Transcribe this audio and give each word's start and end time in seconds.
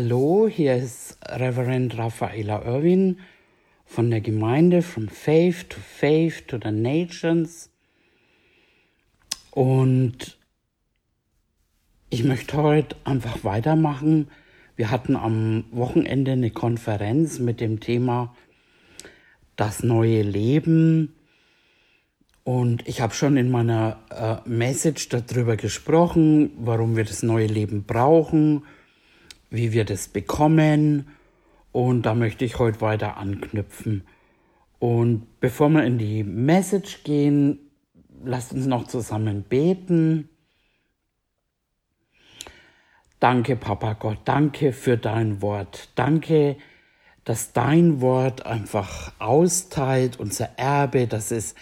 Hallo, 0.00 0.46
hier 0.48 0.76
ist 0.76 1.18
Reverend 1.26 1.98
Raffaela 1.98 2.64
Irwin 2.64 3.18
von 3.84 4.10
der 4.10 4.20
Gemeinde 4.20 4.80
From 4.80 5.08
Faith 5.08 5.70
to 5.70 5.80
Faith 5.80 6.46
to 6.46 6.56
the 6.62 6.70
Nations. 6.70 7.68
Und 9.50 10.38
ich 12.10 12.22
möchte 12.22 12.58
heute 12.58 12.94
einfach 13.02 13.42
weitermachen. 13.42 14.28
Wir 14.76 14.92
hatten 14.92 15.16
am 15.16 15.64
Wochenende 15.72 16.30
eine 16.30 16.52
Konferenz 16.52 17.40
mit 17.40 17.60
dem 17.60 17.80
Thema 17.80 18.36
das 19.56 19.82
neue 19.82 20.22
Leben. 20.22 21.16
Und 22.44 22.86
ich 22.86 23.00
habe 23.00 23.14
schon 23.14 23.36
in 23.36 23.50
meiner 23.50 23.98
äh, 24.10 24.48
Message 24.48 25.08
darüber 25.08 25.56
gesprochen, 25.56 26.52
warum 26.56 26.94
wir 26.94 27.02
das 27.02 27.24
neue 27.24 27.48
Leben 27.48 27.82
brauchen, 27.82 28.62
wie 29.50 29.72
wir 29.72 29.84
das 29.84 30.08
bekommen. 30.08 31.08
Und 31.72 32.02
da 32.02 32.14
möchte 32.14 32.44
ich 32.44 32.58
heute 32.58 32.80
weiter 32.80 33.16
anknüpfen. 33.16 34.06
Und 34.78 35.40
bevor 35.40 35.68
wir 35.70 35.84
in 35.84 35.98
die 35.98 36.22
Message 36.24 37.02
gehen, 37.04 37.58
lasst 38.24 38.52
uns 38.52 38.66
noch 38.66 38.86
zusammen 38.86 39.42
beten. 39.42 40.28
Danke, 43.20 43.56
Papa 43.56 43.94
Gott, 43.94 44.18
danke 44.24 44.72
für 44.72 44.96
dein 44.96 45.42
Wort. 45.42 45.88
Danke, 45.96 46.56
dass 47.24 47.52
dein 47.52 48.00
Wort 48.00 48.46
einfach 48.46 49.12
austeilt, 49.18 50.20
unser 50.20 50.50
Erbe, 50.56 51.08
dass 51.08 51.32
es 51.32 51.56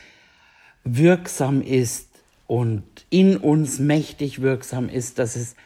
wirksam 0.84 1.62
ist 1.62 2.10
und 2.46 2.84
in 3.10 3.38
uns 3.38 3.78
mächtig 3.78 4.42
wirksam 4.42 4.88
ist, 4.88 5.18
dass 5.18 5.34
es 5.34 5.56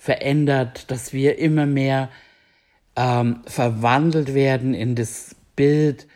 verändert, 0.00 0.90
dass 0.90 1.12
wir 1.12 1.38
immer 1.38 1.66
mehr 1.66 2.08
ähm, 2.96 3.42
verwandelt 3.44 4.32
werden 4.32 4.72
in 4.72 4.94
das 4.94 5.36
Bild, 5.56 6.06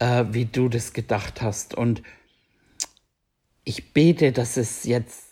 äh, 0.00 0.24
wie 0.32 0.44
du 0.44 0.68
das 0.68 0.92
gedacht 0.92 1.40
hast. 1.40 1.72
Und 1.72 2.02
ich 3.62 3.92
bete, 3.92 4.32
dass 4.32 4.56
es 4.56 4.82
jetzt 4.82 5.22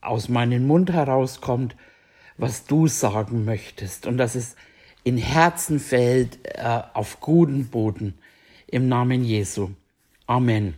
aus 0.00 0.30
meinem 0.30 0.66
Mund 0.66 0.90
herauskommt, 0.90 1.76
was 2.38 2.64
du 2.64 2.86
sagen 2.86 3.44
möchtest 3.44 4.06
und 4.06 4.16
dass 4.16 4.36
es 4.36 4.56
in 5.02 5.18
Herzen 5.18 5.78
fällt, 5.80 6.38
äh, 6.46 6.80
auf 6.94 7.20
guten 7.20 7.68
Boden, 7.68 8.18
im 8.68 8.88
Namen 8.88 9.22
Jesu. 9.22 9.68
Amen. 10.26 10.76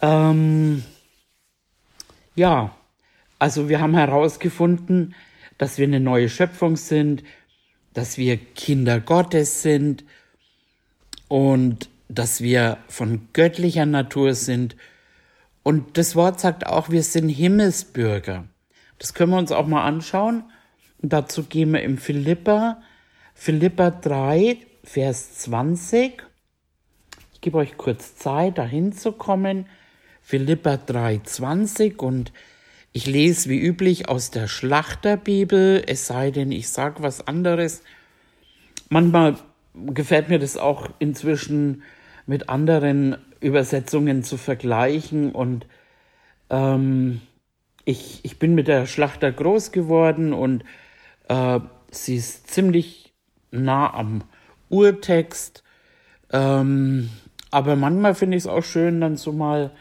Ähm, 0.00 0.82
ja, 2.34 2.74
also 3.40 3.70
wir 3.70 3.80
haben 3.80 3.94
herausgefunden, 3.94 5.14
dass 5.56 5.78
wir 5.78 5.86
eine 5.86 5.98
neue 5.98 6.28
Schöpfung 6.28 6.76
sind, 6.76 7.24
dass 7.94 8.18
wir 8.18 8.36
Kinder 8.36 9.00
Gottes 9.00 9.62
sind 9.62 10.04
und 11.28 11.88
dass 12.08 12.42
wir 12.42 12.76
von 12.86 13.28
göttlicher 13.32 13.86
Natur 13.86 14.34
sind. 14.34 14.76
Und 15.62 15.96
das 15.96 16.16
Wort 16.16 16.38
sagt 16.38 16.66
auch, 16.66 16.90
wir 16.90 17.02
sind 17.02 17.30
Himmelsbürger. 17.30 18.44
Das 18.98 19.14
können 19.14 19.32
wir 19.32 19.38
uns 19.38 19.52
auch 19.52 19.66
mal 19.66 19.84
anschauen. 19.84 20.44
Und 21.00 21.12
dazu 21.12 21.44
gehen 21.44 21.72
wir 21.72 21.82
im 21.82 21.96
Philippa, 21.96 22.82
Philippa 23.34 23.90
3, 23.90 24.58
Vers 24.84 25.38
20. 25.38 26.22
Ich 27.32 27.40
gebe 27.40 27.56
euch 27.56 27.78
kurz 27.78 28.16
Zeit, 28.16 28.58
dahin 28.58 28.92
zu 28.92 29.12
kommen. 29.12 29.64
Philippa 30.20 30.76
3, 30.76 31.22
20 31.24 32.02
und 32.02 32.32
ich 32.92 33.06
lese 33.06 33.48
wie 33.48 33.60
üblich 33.60 34.08
aus 34.08 34.30
der 34.30 34.48
Schlachterbibel, 34.48 35.82
es 35.86 36.06
sei 36.06 36.30
denn, 36.30 36.50
ich 36.50 36.68
sage 36.68 37.02
was 37.02 37.26
anderes. 37.26 37.82
Manchmal 38.88 39.36
gefällt 39.74 40.28
mir 40.28 40.38
das 40.38 40.56
auch 40.56 40.88
inzwischen 40.98 41.82
mit 42.26 42.48
anderen 42.48 43.16
Übersetzungen 43.40 44.24
zu 44.24 44.36
vergleichen 44.36 45.32
und 45.32 45.66
ähm, 46.50 47.20
ich, 47.84 48.20
ich 48.24 48.38
bin 48.38 48.54
mit 48.54 48.68
der 48.68 48.86
Schlachter 48.86 49.32
groß 49.32 49.72
geworden 49.72 50.32
und 50.32 50.64
äh, 51.28 51.60
sie 51.90 52.16
ist 52.16 52.50
ziemlich 52.50 53.12
nah 53.50 53.92
am 53.94 54.22
Urtext. 54.68 55.62
Ähm, 56.32 57.08
aber 57.50 57.76
manchmal 57.76 58.14
finde 58.14 58.36
ich 58.36 58.44
es 58.44 58.46
auch 58.48 58.62
schön, 58.62 59.00
dann 59.00 59.16
so 59.16 59.32
mal 59.32 59.72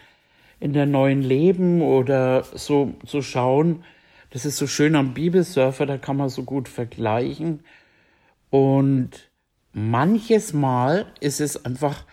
in 0.59 0.73
der 0.73 0.85
neuen 0.85 1.21
Leben 1.21 1.81
oder 1.81 2.43
so 2.43 2.93
zu 3.05 3.21
schauen. 3.21 3.83
Das 4.31 4.45
ist 4.45 4.57
so 4.57 4.67
schön 4.67 4.95
am 4.95 5.13
Bibelsurfer, 5.13 5.85
da 5.85 5.97
kann 5.97 6.17
man 6.17 6.29
so 6.29 6.43
gut 6.43 6.67
vergleichen. 6.69 7.61
Und 8.49 9.29
manches 9.73 10.53
Mal 10.53 11.05
ist 11.19 11.39
es 11.39 11.65
einfach 11.65 12.05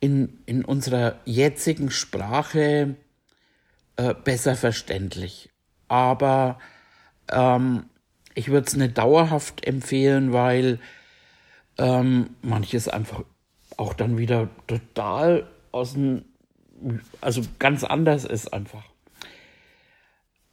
in, 0.00 0.38
in 0.46 0.64
unserer 0.64 1.16
jetzigen 1.24 1.90
Sprache 1.90 2.96
äh, 3.96 4.14
besser 4.14 4.56
verständlich. 4.56 5.50
Aber 5.88 6.58
ähm, 7.30 7.84
ich 8.34 8.48
würde 8.48 8.66
es 8.66 8.76
nicht 8.76 8.98
dauerhaft 8.98 9.66
empfehlen, 9.66 10.32
weil 10.32 10.78
ähm, 11.78 12.30
manches 12.42 12.88
einfach 12.88 13.22
auch 13.76 13.94
dann 13.94 14.18
wieder 14.18 14.48
total 14.66 15.46
aus 15.72 15.94
dem 15.94 16.24
also 17.20 17.42
ganz 17.58 17.84
anders 17.84 18.24
ist 18.24 18.52
einfach. 18.52 18.84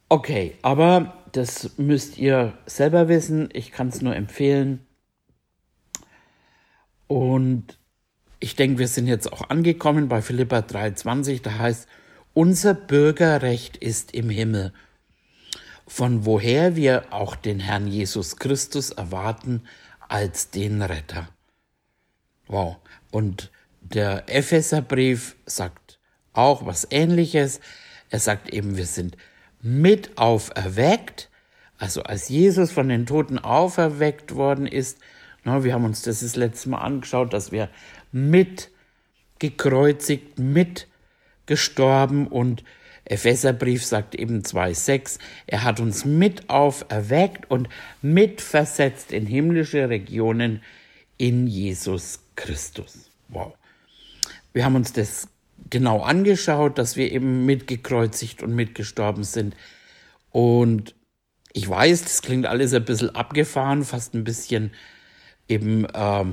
Okay, 0.08 0.56
aber 0.62 1.24
das 1.32 1.76
müsst 1.78 2.18
ihr 2.18 2.56
selber 2.66 3.08
wissen. 3.08 3.48
Ich 3.52 3.72
kann 3.72 3.88
es 3.88 4.00
nur 4.02 4.14
empfehlen. 4.14 4.86
Und 7.06 7.78
ich 8.40 8.56
denke, 8.56 8.78
wir 8.78 8.88
sind 8.88 9.06
jetzt 9.06 9.32
auch 9.32 9.48
angekommen 9.50 10.08
bei 10.08 10.22
Philippa 10.22 10.58
3,20. 10.58 11.42
Da 11.42 11.58
heißt, 11.58 11.88
unser 12.34 12.74
Bürgerrecht 12.74 13.76
ist 13.76 14.12
im 14.12 14.30
Himmel, 14.30 14.72
von 15.86 16.24
woher 16.26 16.76
wir 16.76 17.12
auch 17.12 17.36
den 17.36 17.60
Herrn 17.60 17.86
Jesus 17.86 18.36
Christus 18.36 18.90
erwarten 18.90 19.62
als 20.08 20.50
den 20.50 20.82
Retter. 20.82 21.28
Wow. 22.46 22.76
Und 23.10 23.50
der 23.80 24.24
Epheserbrief 24.28 25.36
sagt 25.46 25.83
auch 26.34 26.66
was 26.66 26.86
ähnliches. 26.90 27.60
Er 28.10 28.18
sagt 28.20 28.50
eben, 28.50 28.76
wir 28.76 28.86
sind 28.86 29.16
mit 29.62 30.18
auferweckt. 30.18 31.30
Also 31.78 32.02
als 32.02 32.28
Jesus 32.28 32.70
von 32.70 32.88
den 32.88 33.06
Toten 33.06 33.38
auferweckt 33.38 34.34
worden 34.34 34.66
ist, 34.66 34.98
na, 35.44 35.64
wir 35.64 35.74
haben 35.74 35.84
uns 35.84 36.02
das 36.02 36.20
das 36.20 36.36
letzte 36.36 36.70
Mal 36.70 36.78
angeschaut, 36.78 37.32
dass 37.32 37.52
wir 37.52 37.68
mit 38.12 38.70
gekreuzigt, 39.38 40.38
mit 40.38 40.86
gestorben 41.46 42.26
und 42.26 42.64
Epheserbrief 43.04 43.84
sagt 43.84 44.14
eben 44.14 44.42
2,6, 44.42 45.18
er 45.46 45.62
hat 45.64 45.80
uns 45.80 46.04
mit 46.06 46.48
auferweckt 46.48 47.50
und 47.50 47.68
mitversetzt 48.00 49.12
in 49.12 49.26
himmlische 49.26 49.90
Regionen 49.90 50.62
in 51.18 51.46
Jesus 51.46 52.20
Christus. 52.34 53.10
Wow. 53.28 53.52
Wir 54.54 54.64
haben 54.64 54.76
uns 54.76 54.92
das 54.92 55.28
genau 55.74 56.02
angeschaut, 56.02 56.78
dass 56.78 56.94
wir 56.94 57.10
eben 57.10 57.44
mitgekreuzigt 57.46 58.44
und 58.44 58.54
mitgestorben 58.54 59.24
sind. 59.24 59.56
Und 60.30 60.94
ich 61.52 61.68
weiß, 61.68 62.04
das 62.04 62.22
klingt 62.22 62.46
alles 62.46 62.72
ein 62.74 62.84
bisschen 62.84 63.10
abgefahren, 63.10 63.82
fast 63.82 64.14
ein 64.14 64.22
bisschen 64.22 64.70
eben 65.48 65.84
äh, 65.86 66.26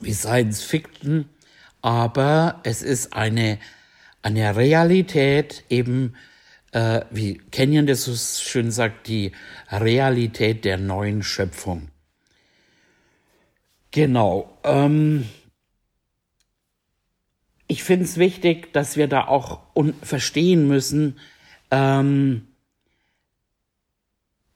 wie 0.00 0.14
Science 0.14 0.62
Fiction, 0.62 1.28
aber 1.82 2.60
es 2.64 2.80
ist 2.80 3.12
eine, 3.12 3.58
eine 4.22 4.56
Realität, 4.56 5.64
eben, 5.68 6.14
äh, 6.72 7.02
wie 7.10 7.36
Kenyon 7.50 7.86
das 7.86 8.04
so 8.04 8.14
schön 8.14 8.70
sagt, 8.70 9.08
die 9.08 9.32
Realität 9.70 10.64
der 10.64 10.78
neuen 10.78 11.22
Schöpfung. 11.22 11.90
Genau. 13.90 14.58
Ähm, 14.64 15.28
ich 17.72 17.84
finde 17.84 18.04
es 18.04 18.18
wichtig, 18.18 18.74
dass 18.74 18.98
wir 18.98 19.08
da 19.08 19.26
auch 19.26 19.60
verstehen 20.02 20.68
müssen, 20.68 21.18
ähm, 21.70 22.48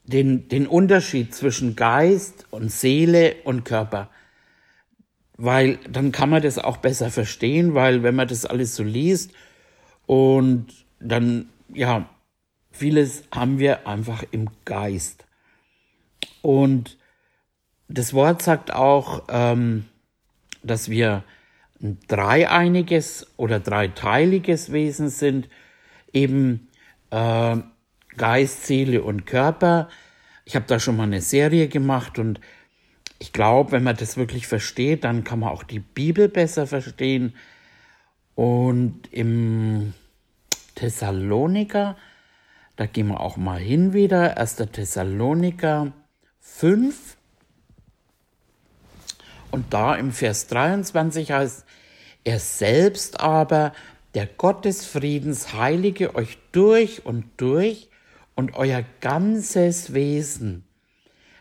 den, 0.05 0.49
den 0.49 0.67
Unterschied 0.67 1.35
zwischen 1.35 1.77
Geist 1.77 2.47
und 2.51 2.71
Seele 2.71 3.37
und 3.45 3.65
Körper. 3.65 4.11
Weil 5.39 5.79
dann 5.91 6.13
kann 6.13 6.29
man 6.29 6.43
das 6.43 6.59
auch 6.59 6.77
besser 6.77 7.11
verstehen, 7.11 7.73
weil 7.73 8.03
wenn 8.03 8.15
man 8.15 8.29
das 8.29 8.45
alles 8.45 8.77
so 8.77 8.83
liest 8.83 9.33
und 10.05 10.67
dann, 11.01 11.49
ja, 11.73 12.11
vieles 12.71 13.25
haben 13.35 13.59
wir 13.59 13.89
einfach 13.89 14.25
im 14.31 14.51
Geist. 14.67 15.25
Und 16.43 16.99
das 17.89 18.13
Wort 18.13 18.43
sagt 18.43 18.75
auch, 18.75 19.23
ähm, 19.31 19.87
dass 20.63 20.91
wir 20.91 21.25
ein 21.83 21.99
dreieiniges 22.09 23.27
oder 23.37 23.61
dreiteiliges 23.61 24.73
Wesen 24.73 25.09
sind, 25.09 25.49
eben 26.13 26.69
äh, 27.11 27.57
Geist, 28.17 28.67
Seele 28.67 29.03
und 29.03 29.27
Körper. 29.27 29.89
Ich 30.45 30.57
habe 30.57 30.67
da 30.67 30.81
schon 30.81 30.97
mal 30.97 31.05
eine 31.05 31.21
Serie 31.21 31.69
gemacht 31.69 32.19
und 32.19 32.41
ich 33.19 33.33
glaube, 33.33 33.73
wenn 33.73 33.83
man 33.83 33.97
das 33.97 34.17
wirklich 34.17 34.47
versteht, 34.47 35.05
dann 35.05 35.25
kann 35.25 35.41
man 35.41 35.51
auch 35.51 35.63
die 35.63 35.81
Bibel 35.81 36.29
besser 36.29 36.67
verstehen. 36.67 37.35
Und 38.35 39.09
im 39.11 39.95
Thessaloniker, 40.75 41.97
da 42.77 42.87
gehen 42.87 43.09
wir 43.09 43.21
auch 43.21 43.39
mal 43.39 43.59
hin 43.59 43.95
wieder, 43.95 44.37
1. 44.37 44.57
Thessaloniker 44.73 45.93
5. 46.41 47.16
Und 49.51 49.73
da 49.73 49.95
im 49.95 50.13
Vers 50.13 50.47
23 50.49 51.33
heißt, 51.33 51.65
er 52.25 52.41
selbst 52.41 53.21
aber, 53.21 53.73
der 54.15 54.27
Gott 54.27 54.65
des 54.65 54.85
Friedens, 54.85 55.53
heilige 55.53 56.15
euch 56.15 56.39
durch 56.53 57.05
und 57.05 57.25
durch 57.37 57.89
und 58.35 58.55
euer 58.55 58.85
ganzes 59.01 59.95
Wesen. 59.95 60.65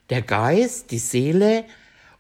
Der 0.09 0.21
Geist, 0.21 0.91
die 0.91 0.99
Seele 0.99 1.65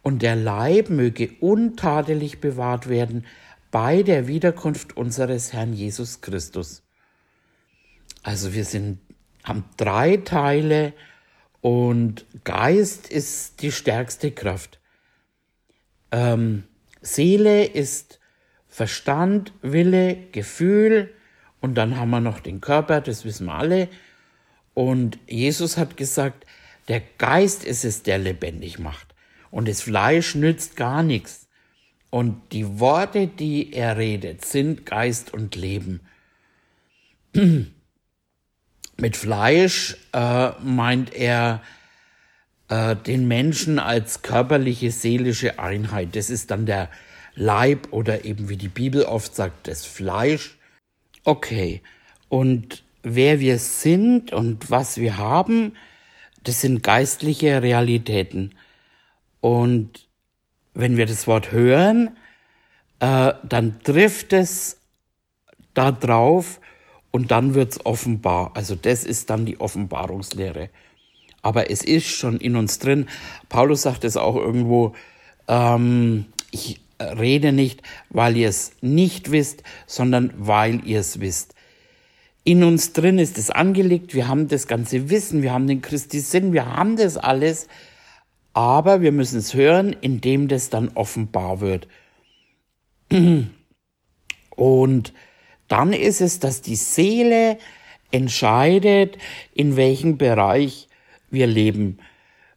und 0.01 0.21
der 0.21 0.35
Leib 0.35 0.89
möge 0.89 1.31
untadelig 1.39 2.39
bewahrt 2.39 2.89
werden 2.89 3.25
bei 3.69 4.03
der 4.03 4.27
Wiederkunft 4.27 4.95
unseres 4.95 5.51
Herrn 5.51 5.73
Jesus 5.73 6.21
Christus. 6.21 6.83
Also 8.23 8.53
wir 8.53 8.65
sind, 8.65 8.99
haben 9.43 9.65
drei 9.77 10.17
Teile 10.17 10.93
und 11.61 12.25
Geist 12.43 13.09
ist 13.09 13.61
die 13.61 13.71
stärkste 13.71 14.31
Kraft. 14.31 14.79
Ähm, 16.15 16.63
Seele 17.01 17.65
ist 17.65 18.21
Verstand, 18.69 19.51
Wille, 19.61 20.15
Gefühl 20.31 21.13
und 21.59 21.75
dann 21.75 21.97
haben 21.97 22.09
wir 22.09 22.21
noch 22.21 22.39
den 22.39 22.61
Körper, 22.61 23.01
das 23.01 23.25
wissen 23.25 23.47
wir 23.47 23.55
alle. 23.55 23.89
Und 24.73 25.19
Jesus 25.27 25.75
hat 25.75 25.97
gesagt, 25.97 26.45
der 26.87 27.01
Geist 27.17 27.65
ist 27.65 27.83
es, 27.83 28.03
der 28.03 28.17
lebendig 28.17 28.79
macht. 28.79 29.13
Und 29.51 29.67
das 29.67 29.81
Fleisch 29.81 30.35
nützt 30.35 30.77
gar 30.77 31.03
nichts. 31.03 31.49
Und 32.11 32.53
die 32.53 32.79
Worte, 32.79 33.27
die 33.27 33.73
er 33.73 33.97
redet, 33.97 34.45
sind 34.45 34.85
Geist 34.85 35.33
und 35.33 35.55
Leben. 35.55 35.99
Mit 38.97 39.17
Fleisch 39.17 39.97
äh, 40.13 40.51
meint 40.61 41.13
er 41.13 41.61
äh, 42.69 42.95
den 42.95 43.27
Menschen 43.27 43.79
als 43.79 44.21
körperliche, 44.21 44.91
seelische 44.91 45.59
Einheit. 45.59 46.15
Das 46.15 46.29
ist 46.29 46.51
dann 46.51 46.65
der 46.65 46.89
Leib 47.35 47.91
oder 47.91 48.25
eben 48.25 48.49
wie 48.49 48.57
die 48.57 48.69
Bibel 48.69 49.03
oft 49.03 49.35
sagt, 49.35 49.67
das 49.67 49.85
Fleisch. 49.85 50.57
Okay. 51.23 51.81
Und 52.29 52.83
wer 53.03 53.39
wir 53.39 53.59
sind 53.59 54.33
und 54.33 54.71
was 54.71 54.97
wir 54.97 55.17
haben, 55.17 55.73
das 56.43 56.61
sind 56.61 56.83
geistliche 56.83 57.61
Realitäten. 57.61 58.55
Und 59.41 60.07
wenn 60.73 60.97
wir 60.97 61.05
das 61.05 61.27
Wort 61.27 61.51
hören, 61.51 62.17
äh, 62.99 63.33
dann 63.43 63.79
trifft 63.83 64.33
es 64.33 64.79
da 65.73 65.91
drauf 65.91 66.59
und 67.11 67.31
dann 67.31 67.53
wird's 67.53 67.85
offenbar. 67.85 68.51
Also 68.55 68.75
das 68.75 69.03
ist 69.03 69.29
dann 69.29 69.45
die 69.45 69.59
Offenbarungslehre. 69.59 70.69
Aber 71.45 71.69
es 71.69 71.83
ist 71.83 72.07
schon 72.07 72.39
in 72.39 72.55
uns 72.55 72.79
drin. 72.79 73.07
Paulus 73.49 73.83
sagt 73.83 74.03
es 74.03 74.17
auch 74.17 74.35
irgendwo, 74.35 74.95
ähm, 75.47 76.25
ich 76.49 76.81
rede 76.99 77.51
nicht, 77.51 77.83
weil 78.09 78.35
ihr 78.35 78.49
es 78.49 78.71
nicht 78.81 79.29
wisst, 79.29 79.61
sondern 79.85 80.33
weil 80.37 80.83
ihr 80.87 81.01
es 81.01 81.19
wisst. 81.19 81.53
In 82.45 82.63
uns 82.63 82.93
drin 82.93 83.19
ist 83.19 83.37
es 83.37 83.51
angelegt, 83.51 84.15
wir 84.15 84.27
haben 84.27 84.47
das 84.47 84.65
ganze 84.65 85.11
Wissen, 85.11 85.43
wir 85.43 85.53
haben 85.53 85.67
den 85.67 85.83
Christi 85.83 86.19
Sinn, 86.19 86.51
wir 86.51 86.65
haben 86.65 86.97
das 86.97 87.15
alles, 87.15 87.67
aber 88.53 89.01
wir 89.01 89.11
müssen 89.11 89.37
es 89.37 89.53
hören, 89.53 89.95
indem 90.01 90.47
das 90.47 90.71
dann 90.71 90.89
offenbar 90.95 91.61
wird. 91.61 91.87
Und 94.55 95.13
dann 95.67 95.93
ist 95.93 96.21
es, 96.21 96.39
dass 96.39 96.63
die 96.63 96.75
Seele 96.75 97.59
entscheidet, 98.09 99.19
in 99.53 99.75
welchem 99.75 100.17
Bereich 100.17 100.84
wir 101.29 101.47
leben, 101.47 101.99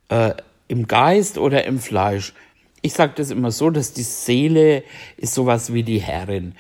äh, 0.09 0.35
im 0.69 0.87
Geist 0.87 1.39
oder 1.39 1.65
im 1.65 1.79
Fleisch. 1.79 2.35
Ich 2.83 2.93
sage 2.93 3.15
das 3.17 3.31
immer 3.31 3.51
so, 3.51 3.71
dass 3.71 3.93
die 3.93 4.03
Seele 4.03 4.85
ist 5.17 5.35
sowas 5.35 5.73
wie 5.73 5.83
die 5.83 5.99
Herrin. 5.99 6.55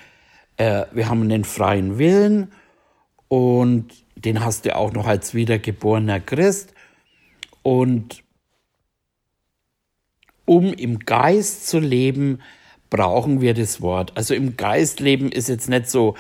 Äh, 0.56 0.87
wir 0.93 1.08
haben 1.08 1.22
einen 1.22 1.44
freien 1.44 1.99
Willen 1.99 2.52
und 3.28 3.88
den 4.16 4.44
hast 4.44 4.64
du 4.64 4.75
auch 4.75 4.93
noch 4.93 5.06
als 5.06 5.34
wiedergeborener 5.34 6.20
Christ. 6.20 6.75
Und 7.62 8.25
um 10.44 10.72
im 10.72 11.00
Geist 11.00 11.69
zu 11.69 11.78
leben, 11.78 12.40
brauchen 12.90 13.40
wir 13.40 13.54
das 13.54 13.81
Wort. 13.81 14.16
Also 14.16 14.34
im 14.34 14.56
Geist 14.56 15.00
leben 15.00 15.31
ist 15.31 15.49
jetzt 15.49 15.69
nicht 15.69 15.88
so 15.88 16.16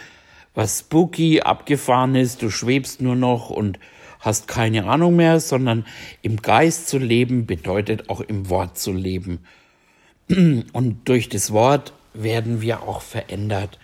was 0.54 0.80
spooky, 0.80 1.40
abgefahren 1.40 2.14
ist, 2.14 2.42
du 2.42 2.50
schwebst 2.50 3.00
nur 3.00 3.14
noch 3.14 3.48
und 3.48 3.78
hast 4.20 4.48
keine 4.48 4.86
Ahnung 4.86 5.16
mehr, 5.16 5.40
sondern 5.40 5.86
im 6.22 6.42
Geist 6.42 6.88
zu 6.88 6.98
leben 6.98 7.46
bedeutet 7.46 8.10
auch 8.10 8.20
im 8.20 8.48
Wort 8.50 8.78
zu 8.78 8.92
leben. 8.92 9.40
Und 10.28 11.08
durch 11.08 11.28
das 11.28 11.52
Wort 11.52 11.92
werden 12.14 12.60
wir 12.60 12.82
auch 12.82 13.00
verändert. 13.00 13.78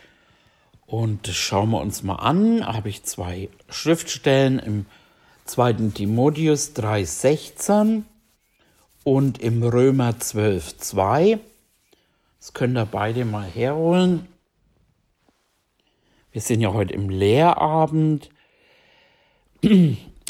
Und 0.87 1.27
schauen 1.29 1.71
wir 1.71 1.81
uns 1.81 2.03
mal 2.03 2.17
an. 2.17 2.61
Da 2.61 2.75
habe 2.75 2.89
ich 2.89 3.05
zwei 3.05 3.49
Schriftstellen 3.69 4.59
im 4.59 4.87
2. 5.47 5.91
Timotheus 5.95 6.75
3,16 6.75 8.03
und 9.03 9.41
im 9.41 9.63
Römer 9.63 10.11
12,2. 10.11 11.39
Das 12.39 12.53
können 12.53 12.77
ihr 12.77 12.87
beide 12.87 13.25
mal 13.25 13.47
herholen. 13.47 14.27
Wir 16.33 16.41
sind 16.41 16.61
ja 16.61 16.73
heute 16.73 16.95
im 16.95 17.09
Lehrabend. 17.09 18.31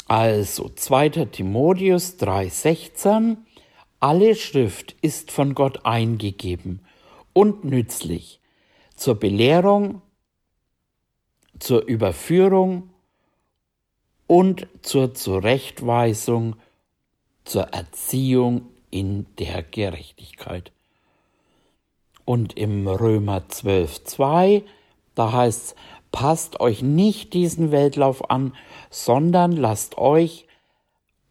Also 0.07 0.69
2. 0.69 1.09
Timotheus 1.25 2.19
3,16. 2.19 3.37
Alle 3.99 4.35
Schrift 4.35 4.95
ist 5.01 5.31
von 5.31 5.55
Gott 5.55 5.85
eingegeben 5.85 6.81
und 7.33 7.63
nützlich 7.63 8.39
zur 8.95 9.15
Belehrung, 9.15 10.03
zur 11.59 11.85
Überführung 11.87 12.91
und 14.27 14.67
zur 14.83 15.15
Zurechtweisung, 15.15 16.55
zur 17.43 17.63
Erziehung 17.69 18.67
in 18.91 19.25
der 19.39 19.63
Gerechtigkeit. 19.63 20.71
Und 22.25 22.57
im 22.57 22.87
Römer 22.87 23.43
12.2, 23.49 24.63
da 25.15 25.31
heißt 25.31 25.63
es, 25.63 25.75
passt 26.15 26.61
euch 26.61 26.81
nicht 26.81 27.33
diesen 27.33 27.73
Weltlauf 27.73 28.29
an, 28.29 28.53
sondern 28.89 29.51
lasst 29.51 29.97
euch 29.97 30.47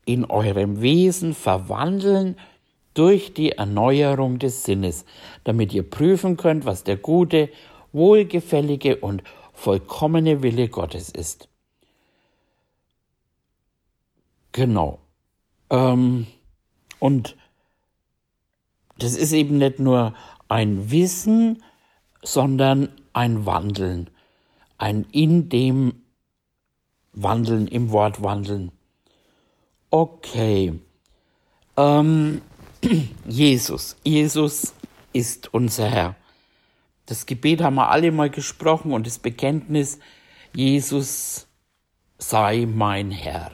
in 0.05 0.26
eurem 0.26 0.83
Wesen 0.83 1.33
verwandeln 1.33 2.37
durch 2.93 3.33
die 3.33 3.53
Erneuerung 3.53 4.38
des 4.38 4.64
Sinnes, 4.64 5.07
damit 5.43 5.73
ihr 5.73 5.88
prüfen 5.88 6.37
könnt, 6.37 6.67
was 6.67 6.85
der 6.85 6.99
gute, 6.99 7.49
wohlgefällige 7.93 8.97
und 8.97 9.23
vollkommene 9.55 10.43
Wille 10.43 10.69
Gottes 10.69 11.09
ist. 11.09 11.49
Genau. 14.53 14.99
Ähm, 15.71 16.26
und 16.99 17.37
das 18.99 19.17
ist 19.17 19.33
eben 19.33 19.57
nicht 19.57 19.79
nur 19.79 20.12
ein 20.50 20.91
Wissen, 20.91 21.62
sondern 22.23 22.91
ein 23.14 23.47
Wandeln. 23.47 24.11
Ein 24.78 25.07
in 25.12 25.49
dem 25.49 26.02
Wandeln, 27.12 27.69
im 27.69 27.90
Wort 27.90 28.23
Wandeln. 28.23 28.73
Okay. 29.90 30.81
Ähm, 31.76 32.43
Jesus. 33.28 33.97
Jesus 34.04 34.75
ist 35.12 35.54
unser 35.54 35.88
Herr. 35.88 36.16
Das 37.07 37.26
Gebet 37.26 37.62
haben 37.62 37.76
wir 37.76 37.90
alle 37.90 38.11
mal 38.12 38.31
gesprochen 38.31 38.93
und 38.93 39.07
das 39.07 39.19
Bekenntnis, 39.19 39.99
Jesus 40.54 41.47
sei 42.19 42.66
mein 42.66 43.11
Herr. 43.11 43.52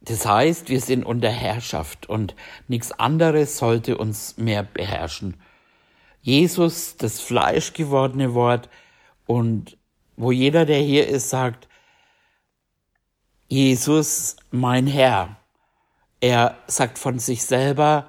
Das 0.00 0.26
heißt, 0.26 0.70
wir 0.70 0.80
sind 0.80 1.04
unter 1.04 1.30
Herrschaft 1.30 2.08
und 2.08 2.34
nichts 2.68 2.90
anderes 2.92 3.58
sollte 3.58 3.96
uns 3.98 4.38
mehr 4.38 4.62
beherrschen. 4.62 5.36
Jesus, 6.22 6.96
das 6.96 7.20
fleischgewordene 7.20 8.34
Wort 8.34 8.68
und 9.26 9.76
wo 10.16 10.32
jeder, 10.32 10.66
der 10.66 10.80
hier 10.80 11.08
ist, 11.08 11.30
sagt, 11.30 11.68
Jesus, 13.48 14.36
mein 14.50 14.86
Herr. 14.86 15.36
Er 16.20 16.58
sagt 16.66 16.98
von 16.98 17.18
sich 17.18 17.44
selber, 17.44 18.06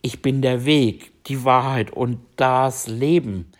ich 0.00 0.22
bin 0.22 0.42
der 0.42 0.64
Weg, 0.64 1.24
die 1.24 1.44
Wahrheit 1.44 1.90
und 1.90 2.20
das 2.36 2.86
Leben. 2.86 3.52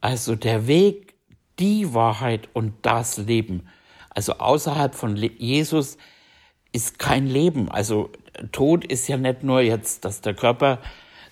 Also 0.00 0.36
der 0.36 0.66
Weg, 0.66 1.14
die 1.58 1.92
Wahrheit 1.94 2.48
und 2.52 2.74
das 2.82 3.18
Leben. 3.18 3.68
Also 4.10 4.34
außerhalb 4.34 4.94
von 4.94 5.16
Jesus 5.16 5.98
ist 6.72 6.98
kein 6.98 7.26
Leben. 7.26 7.70
Also 7.70 8.10
Tod 8.52 8.84
ist 8.84 9.08
ja 9.08 9.16
nicht 9.16 9.42
nur 9.42 9.60
jetzt, 9.60 10.04
dass 10.04 10.20
der 10.20 10.34
Körper 10.34 10.78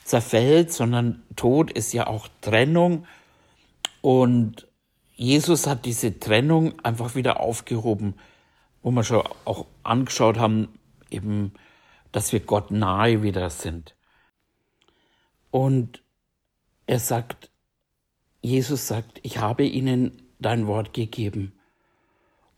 zerfällt, 0.04 0.72
sondern 0.72 1.22
Tod 1.36 1.70
ist 1.72 1.92
ja 1.92 2.06
auch 2.06 2.28
Trennung. 2.40 3.06
Und 4.00 4.66
Jesus 5.14 5.66
hat 5.66 5.84
diese 5.84 6.18
Trennung 6.18 6.78
einfach 6.80 7.14
wieder 7.14 7.40
aufgehoben, 7.40 8.14
wo 8.82 8.90
wir 8.90 9.04
schon 9.04 9.22
auch 9.44 9.66
angeschaut 9.82 10.38
haben, 10.38 10.68
eben, 11.10 11.52
dass 12.12 12.32
wir 12.32 12.40
Gott 12.40 12.70
nahe 12.70 13.22
wieder 13.22 13.50
sind. 13.50 13.94
Und 15.50 16.02
er 16.86 16.98
sagt, 16.98 17.50
Jesus 18.40 18.88
sagt, 18.88 19.20
ich 19.22 19.38
habe 19.38 19.64
ihnen 19.64 20.22
dein 20.38 20.66
Wort 20.66 20.94
gegeben 20.94 21.52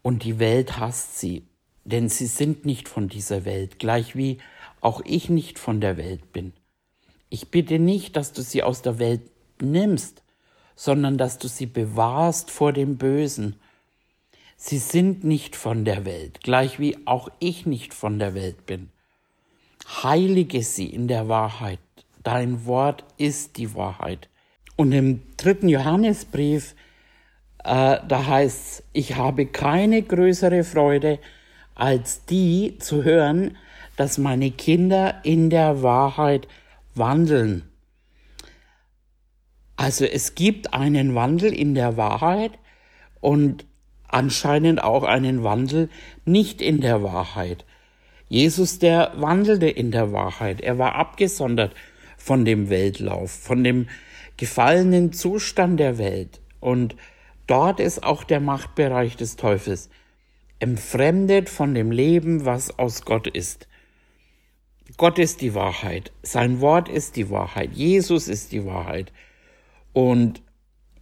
und 0.03 0.25
die 0.25 0.39
Welt 0.39 0.79
hasst 0.79 1.19
sie, 1.19 1.49
denn 1.85 2.09
sie 2.09 2.27
sind 2.27 2.65
nicht 2.65 2.89
von 2.89 3.09
dieser 3.09 3.45
Welt, 3.45 3.79
gleich 3.79 4.15
wie 4.15 4.39
auch 4.81 5.01
ich 5.05 5.29
nicht 5.29 5.59
von 5.59 5.81
der 5.81 5.97
Welt 5.97 6.33
bin. 6.33 6.53
Ich 7.29 7.51
bitte 7.51 7.79
nicht, 7.79 8.17
dass 8.17 8.33
du 8.33 8.43
sie 8.43 8.63
aus 8.63 8.83
der 8.83 8.99
Welt 8.99 9.23
nimmst, 9.61 10.22
sondern 10.83 11.17
dass 11.17 11.39
du 11.39 11.47
sie 11.47 11.67
bewahrst 11.67 12.51
vor 12.51 12.73
dem 12.73 12.97
Bösen. 12.97 13.55
Sie 14.57 14.79
sind 14.79 15.23
nicht 15.23 15.55
von 15.55 15.85
der 15.85 16.05
Welt, 16.05 16.41
gleich 16.43 16.81
wie 16.81 17.07
auch 17.07 17.29
ich 17.39 17.67
nicht 17.67 17.95
von 17.95 18.19
der 18.19 18.35
Welt 18.35 18.67
bin. 18.67 18.89
Heilige 20.03 20.65
sie 20.65 20.87
in 20.87 21.07
der 21.07 21.29
Wahrheit. 21.29 21.79
Dein 22.25 22.67
Wort 22.67 23.05
ist 23.17 23.59
die 23.59 23.77
Wahrheit. 23.77 24.29
Und 24.75 24.91
im 24.91 25.23
dritten 25.37 25.69
Johannesbrief, 25.69 26.75
äh, 27.62 27.99
da 28.09 28.27
heißt 28.27 28.83
ich 28.93 29.15
habe 29.15 29.47
keine 29.47 30.03
größere 30.03 30.65
Freude, 30.65 31.21
als 31.77 32.25
die 32.25 32.77
zu 32.81 33.05
hören, 33.05 33.57
dass 33.97 34.19
meine 34.19 34.51
Kinder 34.51 35.21
in 35.23 35.49
der 35.49 35.85
Wahrheit 35.85 36.49
wandeln. 36.97 37.72
Also 39.76 40.05
es 40.05 40.35
gibt 40.35 40.75
einen 40.75 41.14
Wandel 41.14 41.52
in 41.52 41.75
der 41.75 41.97
Wahrheit 41.97 42.52
und 43.21 43.64
anscheinend 44.09 44.83
auch 44.83 45.05
einen 45.05 45.43
Wandel 45.43 45.88
nicht 46.25 46.61
in 46.61 46.81
der 46.81 47.02
Wahrheit. 47.02 47.64
Jesus, 48.29 48.79
der 48.79 49.12
wandelte 49.17 49.69
in 49.69 49.91
der 49.91 50.12
Wahrheit. 50.12 50.61
Er 50.61 50.79
war 50.79 50.95
abgesondert 50.95 51.75
von 52.17 52.45
dem 52.45 52.71
Weltlauf, 52.71 53.31
von 53.31 53.64
dem 53.64 53.88
gefallenen 54.37 55.12
Zustand 55.12 55.81
der 55.81 55.99
Welt. 55.99 56.41
Und 56.61 56.97
dort 57.47 57.81
ist 57.81 58.02
auch 58.02 58.25
der 58.25 58.41
Machtbereich 58.41 59.17
des 59.17 59.37
Teufels. 59.37 59.91
Entfremdet 60.61 61.49
von 61.49 61.75
dem 61.75 61.91
Leben, 61.91 62.45
was 62.45 62.79
aus 62.79 63.05
Gott 63.05 63.26
ist. 63.26 63.69
Gott 64.97 65.19
ist 65.19 65.41
die 65.41 65.55
Wahrheit. 65.55 66.12
Sein 66.23 66.61
Wort 66.61 66.88
ist 66.88 67.17
die 67.17 67.31
Wahrheit. 67.31 67.73
Jesus 67.73 68.29
ist 68.29 68.52
die 68.52 68.64
Wahrheit. 68.64 69.12
Und 69.93 70.43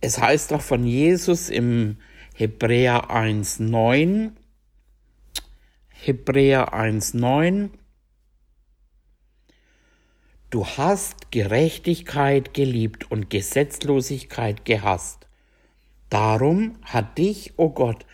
es 0.00 0.20
heißt 0.20 0.52
auch 0.52 0.62
von 0.62 0.84
Jesus 0.84 1.48
im 1.50 1.96
Hebräer 2.34 3.10
1.9, 3.10 4.32
Hebräer 5.88 6.72
1.9, 6.72 7.70
Du 10.48 10.66
hast 10.66 11.30
Gerechtigkeit 11.30 12.54
geliebt 12.54 13.08
und 13.08 13.30
Gesetzlosigkeit 13.30 14.64
gehasst. 14.64 15.28
Darum 16.08 16.76
hat 16.82 17.18
dich, 17.18 17.52
o 17.56 17.66
oh 17.66 17.70
Gott, 17.70 18.04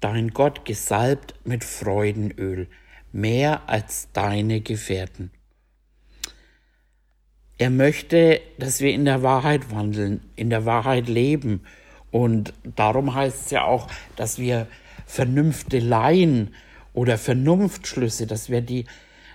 dein 0.00 0.30
Gott 0.30 0.64
gesalbt 0.64 1.34
mit 1.44 1.62
Freudenöl, 1.62 2.66
mehr 3.12 3.68
als 3.68 4.08
deine 4.12 4.62
Gefährten. 4.62 5.30
Er 7.58 7.70
möchte, 7.70 8.40
dass 8.58 8.80
wir 8.80 8.92
in 8.92 9.04
der 9.04 9.22
Wahrheit 9.22 9.70
wandeln, 9.70 10.20
in 10.36 10.50
der 10.50 10.66
Wahrheit 10.66 11.08
leben. 11.08 11.62
Und 12.10 12.52
darum 12.62 13.14
heißt 13.14 13.46
es 13.46 13.50
ja 13.50 13.64
auch, 13.64 13.88
dass 14.14 14.38
wir 14.38 14.66
Vernünfteleien 15.06 16.54
oder 16.92 17.16
Vernunftschlüsse, 17.16 18.26
dass 18.26 18.50
wir 18.50 18.60
die 18.60 18.84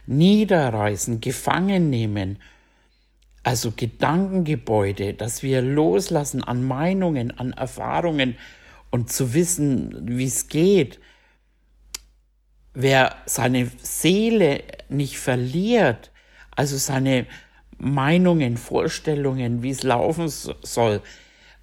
niederreißen, 0.06 1.22
gefangen 1.22 1.90
nehmen. 1.90 2.38
Also 3.44 3.72
Gedankengebäude, 3.75 5.16
dass 5.16 5.42
wir 5.42 5.63
loslassen 5.63 6.44
an 6.44 6.63
Meinungen, 6.63 7.38
an 7.40 7.54
Erfahrungen 7.54 8.36
und 8.92 9.12
zu 9.12 9.34
wissen, 9.34 10.18
wie 10.18 10.25
es 10.25 10.48
geht. 10.48 11.00
Wer 12.74 13.16
seine 13.25 13.72
Seele 13.82 14.63
nicht 14.90 15.18
verliert, 15.18 16.12
also 16.56 16.78
seine 16.78 17.25
Meinungen, 17.82 18.58
Vorstellungen, 18.58 19.64
wie 19.64 19.72
es 19.72 19.84
laufen 19.84 20.28
soll, 20.28 21.02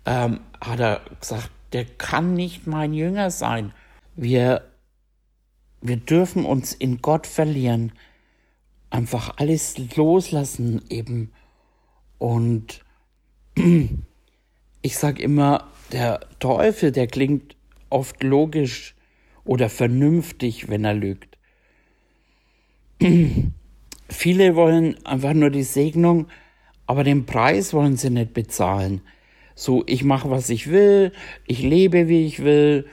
ähm, 0.05 0.41
hat 0.61 0.81
er 0.81 1.01
gesagt, 1.21 1.51
der 1.73 1.85
kann 1.85 2.35
nicht 2.35 2.67
mein 2.67 2.93
Jünger 2.93 3.31
sein. 3.31 3.73
Wir, 4.17 4.65
wir 5.81 5.97
dürfen 5.97 6.45
uns 6.45 6.73
in 6.73 7.01
Gott 7.03 7.27
verlieren 7.27 7.93
einfach 8.91 9.35
alles 9.37 9.77
loslassen 9.97 10.83
eben. 10.89 11.33
Und 12.19 12.85
ich 14.83 14.99
sage 14.99 15.23
immer, 15.23 15.71
der 15.93 16.21
Teufel, 16.39 16.93
der 16.93 17.07
klingt 17.07 17.57
oft 17.91 18.23
logisch 18.23 18.95
oder 19.45 19.69
vernünftig, 19.69 20.69
wenn 20.69 20.85
er 20.85 20.95
lügt. 20.95 21.39
Viele 24.09 24.57
wollen 24.57 25.05
einfach 25.05 25.35
nur 25.35 25.51
die 25.51 25.63
Segnung, 25.63 26.29
aber 26.87 27.05
den 27.05 27.27
Preis 27.27 27.75
wollen 27.75 27.97
sie 27.97 28.11
nicht 28.11 28.33
bezahlen. 28.33 29.03
So, 29.55 29.83
ich 29.87 30.05
mache, 30.05 30.31
was 30.31 30.51
ich 30.51 30.71
will, 30.71 31.13
ich 31.47 31.63
lebe, 31.63 32.09
wie 32.09 32.27
ich 32.27 32.43
will 32.43 32.87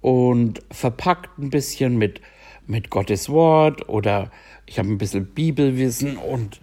und 0.00 0.62
verpackt 0.70 1.38
ein 1.38 1.50
bisschen 1.50 1.96
mit, 1.96 2.20
mit 2.66 2.90
Gottes 2.90 3.28
Wort 3.28 3.88
oder 3.88 4.30
ich 4.66 4.78
habe 4.78 4.88
ein 4.88 4.98
bisschen 4.98 5.26
Bibelwissen 5.26 6.16
und 6.16 6.60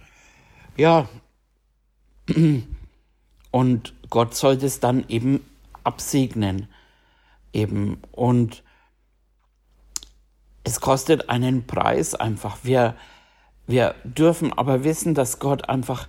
ja, 0.78 1.10
und 3.52 3.94
Gott 4.10 4.36
sollte 4.36 4.66
es 4.66 4.80
dann 4.80 5.06
eben 5.08 5.42
absegnen. 5.84 6.68
Eben. 7.54 7.98
Und 8.12 8.64
es 10.64 10.82
kostet 10.82 11.30
einen 11.30 11.66
Preis 11.66 12.16
einfach. 12.16 12.60
Wir, 12.64 12.96
wir 13.68 13.96
dürfen 14.04 14.54
aber 14.54 14.84
wissen, 14.84 15.14
dass 15.16 15.40
Gott 15.40 15.70
einfach, 15.70 16.08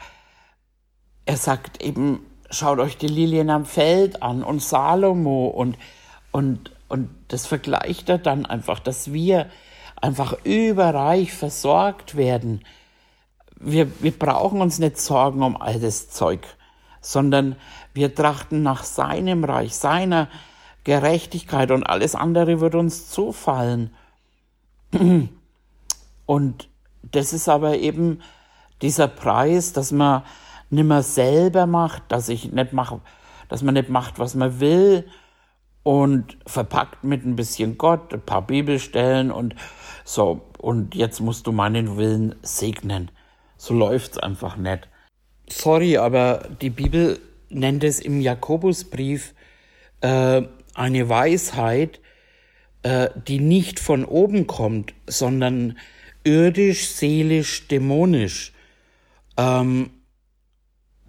er 1.24 1.36
sagt 1.36 1.82
eben, 1.82 2.20
schaut 2.50 2.78
euch 2.78 2.96
die 2.96 3.08
Lilien 3.08 3.50
am 3.50 3.64
Feld 3.64 4.22
an 4.22 4.42
und 4.42 4.62
Salomo 4.62 5.46
und, 5.48 5.76
und, 6.32 6.70
und 6.88 7.08
das 7.28 7.46
vergleicht 7.46 8.08
er 8.08 8.18
dann 8.18 8.46
einfach, 8.46 8.78
dass 8.78 9.12
wir 9.12 9.48
einfach 10.00 10.36
überreich 10.44 11.32
versorgt 11.32 12.16
werden. 12.16 12.62
Wir, 13.58 13.90
wir 14.02 14.12
brauchen 14.12 14.60
uns 14.60 14.78
nicht 14.78 14.98
sorgen 14.98 15.42
um 15.42 15.60
all 15.60 15.80
das 15.80 16.10
Zeug, 16.10 16.46
sondern 17.00 17.56
wir 17.94 18.14
trachten 18.14 18.62
nach 18.62 18.84
seinem 18.84 19.44
Reich, 19.44 19.74
seiner 19.74 20.28
Gerechtigkeit 20.84 21.70
und 21.70 21.84
alles 21.84 22.14
andere 22.14 22.60
wird 22.60 22.74
uns 22.74 23.10
zufallen. 23.10 23.90
Und 26.26 26.68
das 27.12 27.32
ist 27.32 27.48
aber 27.48 27.78
eben 27.78 28.20
dieser 28.82 29.08
Preis, 29.08 29.72
dass 29.72 29.92
man 29.92 30.22
nicht 30.70 30.84
mehr 30.84 31.02
selber 31.02 31.66
macht, 31.66 32.04
dass 32.08 32.28
ich 32.28 32.52
nicht 32.52 32.72
mache, 32.72 33.00
dass 33.48 33.62
man 33.62 33.74
nicht 33.74 33.88
macht, 33.88 34.18
was 34.18 34.34
man 34.34 34.60
will 34.60 35.06
und 35.82 36.36
verpackt 36.46 37.04
mit 37.04 37.24
ein 37.24 37.36
bisschen 37.36 37.78
Gott, 37.78 38.12
ein 38.12 38.20
paar 38.20 38.42
Bibelstellen 38.42 39.30
und 39.30 39.54
so, 40.04 40.42
und 40.58 40.94
jetzt 40.94 41.20
musst 41.20 41.46
du 41.46 41.52
meinen 41.52 41.96
Willen 41.96 42.34
segnen. 42.42 43.10
So 43.56 43.74
läuft's 43.74 44.18
einfach 44.18 44.56
nicht. 44.56 44.88
Sorry, 45.48 45.96
aber 45.96 46.48
die 46.60 46.70
Bibel 46.70 47.20
nennt 47.48 47.84
es 47.84 48.00
im 48.00 48.20
Jakobusbrief 48.20 49.34
äh, 50.00 50.42
eine 50.74 51.08
Weisheit, 51.08 52.00
äh, 52.82 53.10
die 53.26 53.40
nicht 53.40 53.80
von 53.80 54.04
oben 54.04 54.46
kommt, 54.46 54.94
sondern 55.06 55.78
irdisch, 56.26 56.88
seelisch, 56.88 57.68
dämonisch. 57.68 58.52
Ähm, 59.36 59.90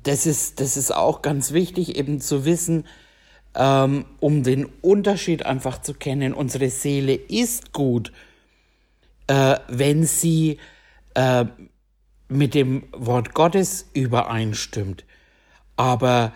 das 0.03 0.25
ist, 0.25 0.61
das 0.61 0.77
ist 0.77 0.95
auch 0.95 1.21
ganz 1.21 1.51
wichtig, 1.51 1.97
eben 1.97 2.21
zu 2.21 2.45
wissen, 2.45 2.85
ähm, 3.55 4.05
um 4.19 4.43
den 4.43 4.65
Unterschied 4.81 5.45
einfach 5.45 5.81
zu 5.81 5.93
kennen. 5.93 6.33
Unsere 6.33 6.69
Seele 6.69 7.13
ist 7.15 7.73
gut 7.73 8.13
äh, 9.27 9.57
wenn 9.67 10.05
sie 10.05 10.57
äh, 11.13 11.45
mit 12.29 12.53
dem 12.53 12.83
Wort 12.91 13.33
Gottes 13.33 13.89
übereinstimmt. 13.93 15.05
Aber 15.75 16.33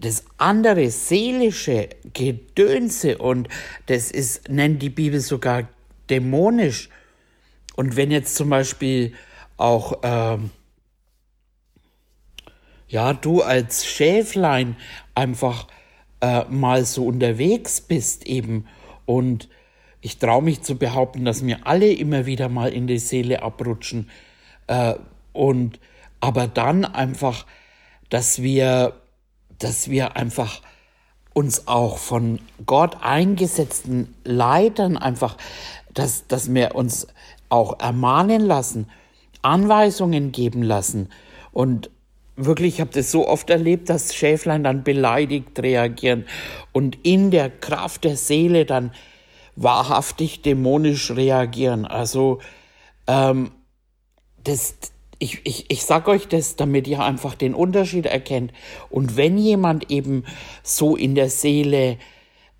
das 0.00 0.24
andere 0.36 0.90
seelische 0.90 1.88
Gedönse 2.12 3.18
und 3.18 3.48
das 3.86 4.10
ist, 4.10 4.48
nennt 4.48 4.82
die 4.82 4.90
Bibel 4.90 5.20
sogar 5.20 5.68
dämonisch 6.10 6.88
Und 7.78 7.94
wenn 7.94 8.10
jetzt 8.10 8.34
zum 8.34 8.50
Beispiel 8.50 9.14
auch, 9.56 10.00
ähm, 10.02 10.50
ja, 12.88 13.12
du 13.12 13.40
als 13.40 13.86
Schäflein 13.86 14.74
einfach 15.14 15.68
äh, 16.20 16.42
mal 16.46 16.84
so 16.84 17.06
unterwegs 17.06 17.80
bist 17.80 18.26
eben 18.26 18.66
und 19.06 19.48
ich 20.00 20.18
traue 20.18 20.42
mich 20.42 20.62
zu 20.62 20.74
behaupten, 20.74 21.24
dass 21.24 21.40
mir 21.40 21.68
alle 21.68 21.92
immer 21.92 22.26
wieder 22.26 22.48
mal 22.48 22.72
in 22.72 22.88
die 22.88 22.98
Seele 22.98 23.44
abrutschen 23.44 24.10
äh, 24.66 24.94
und 25.32 25.78
aber 26.18 26.48
dann 26.48 26.84
einfach, 26.84 27.46
dass 28.10 28.42
wir, 28.42 28.94
dass 29.60 29.88
wir 29.88 30.16
einfach 30.16 30.62
uns 31.32 31.68
auch 31.68 31.98
von 31.98 32.40
Gott 32.66 32.96
eingesetzten 33.02 34.16
Leitern 34.24 34.96
einfach, 34.96 35.36
dass, 35.94 36.26
dass 36.26 36.52
wir 36.52 36.74
uns 36.74 37.06
auch 37.48 37.80
ermahnen 37.80 38.42
lassen, 38.42 38.88
Anweisungen 39.42 40.32
geben 40.32 40.62
lassen 40.62 41.08
und 41.52 41.90
wirklich, 42.38 42.74
ich 42.74 42.80
habe 42.80 42.92
das 42.92 43.10
so 43.10 43.26
oft 43.26 43.50
erlebt, 43.50 43.90
dass 43.90 44.14
Schäflein 44.14 44.64
dann 44.64 44.84
beleidigt 44.84 45.58
reagieren 45.58 46.24
und 46.72 46.98
in 47.02 47.30
der 47.30 47.50
Kraft 47.50 48.04
der 48.04 48.16
Seele 48.16 48.64
dann 48.64 48.92
wahrhaftig 49.56 50.42
dämonisch 50.42 51.10
reagieren. 51.10 51.84
Also 51.84 52.38
ähm, 53.08 53.50
das, 54.44 54.76
ich, 55.18 55.40
ich, 55.44 55.68
ich 55.68 55.84
sag 55.84 56.06
euch 56.06 56.28
das, 56.28 56.54
damit 56.54 56.86
ihr 56.86 57.00
einfach 57.00 57.34
den 57.34 57.54
Unterschied 57.54 58.06
erkennt. 58.06 58.52
Und 58.88 59.16
wenn 59.16 59.36
jemand 59.36 59.90
eben 59.90 60.24
so 60.62 60.94
in 60.94 61.16
der 61.16 61.28
Seele 61.28 61.98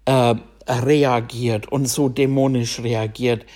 äh, 0.06 0.34
reagiert 0.66 1.70
und 1.70 1.86
so 1.86 2.08
dämonisch 2.08 2.80
reagiert, 2.80 3.46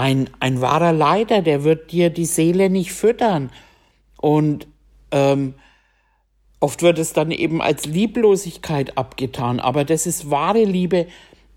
ein, 0.00 0.30
ein 0.40 0.60
wahrer 0.62 0.92
Leiter, 0.92 1.42
der 1.42 1.62
wird 1.62 1.92
dir 1.92 2.08
die 2.08 2.24
Seele 2.24 2.70
nicht 2.70 2.92
füttern. 2.92 3.50
Und 4.16 4.66
ähm, 5.12 5.54
oft 6.58 6.82
wird 6.82 6.98
es 6.98 7.12
dann 7.12 7.30
eben 7.30 7.60
als 7.60 7.84
Lieblosigkeit 7.84 8.96
abgetan, 8.96 9.60
aber 9.60 9.84
das 9.84 10.06
ist 10.06 10.30
wahre 10.30 10.64
Liebe, 10.64 11.06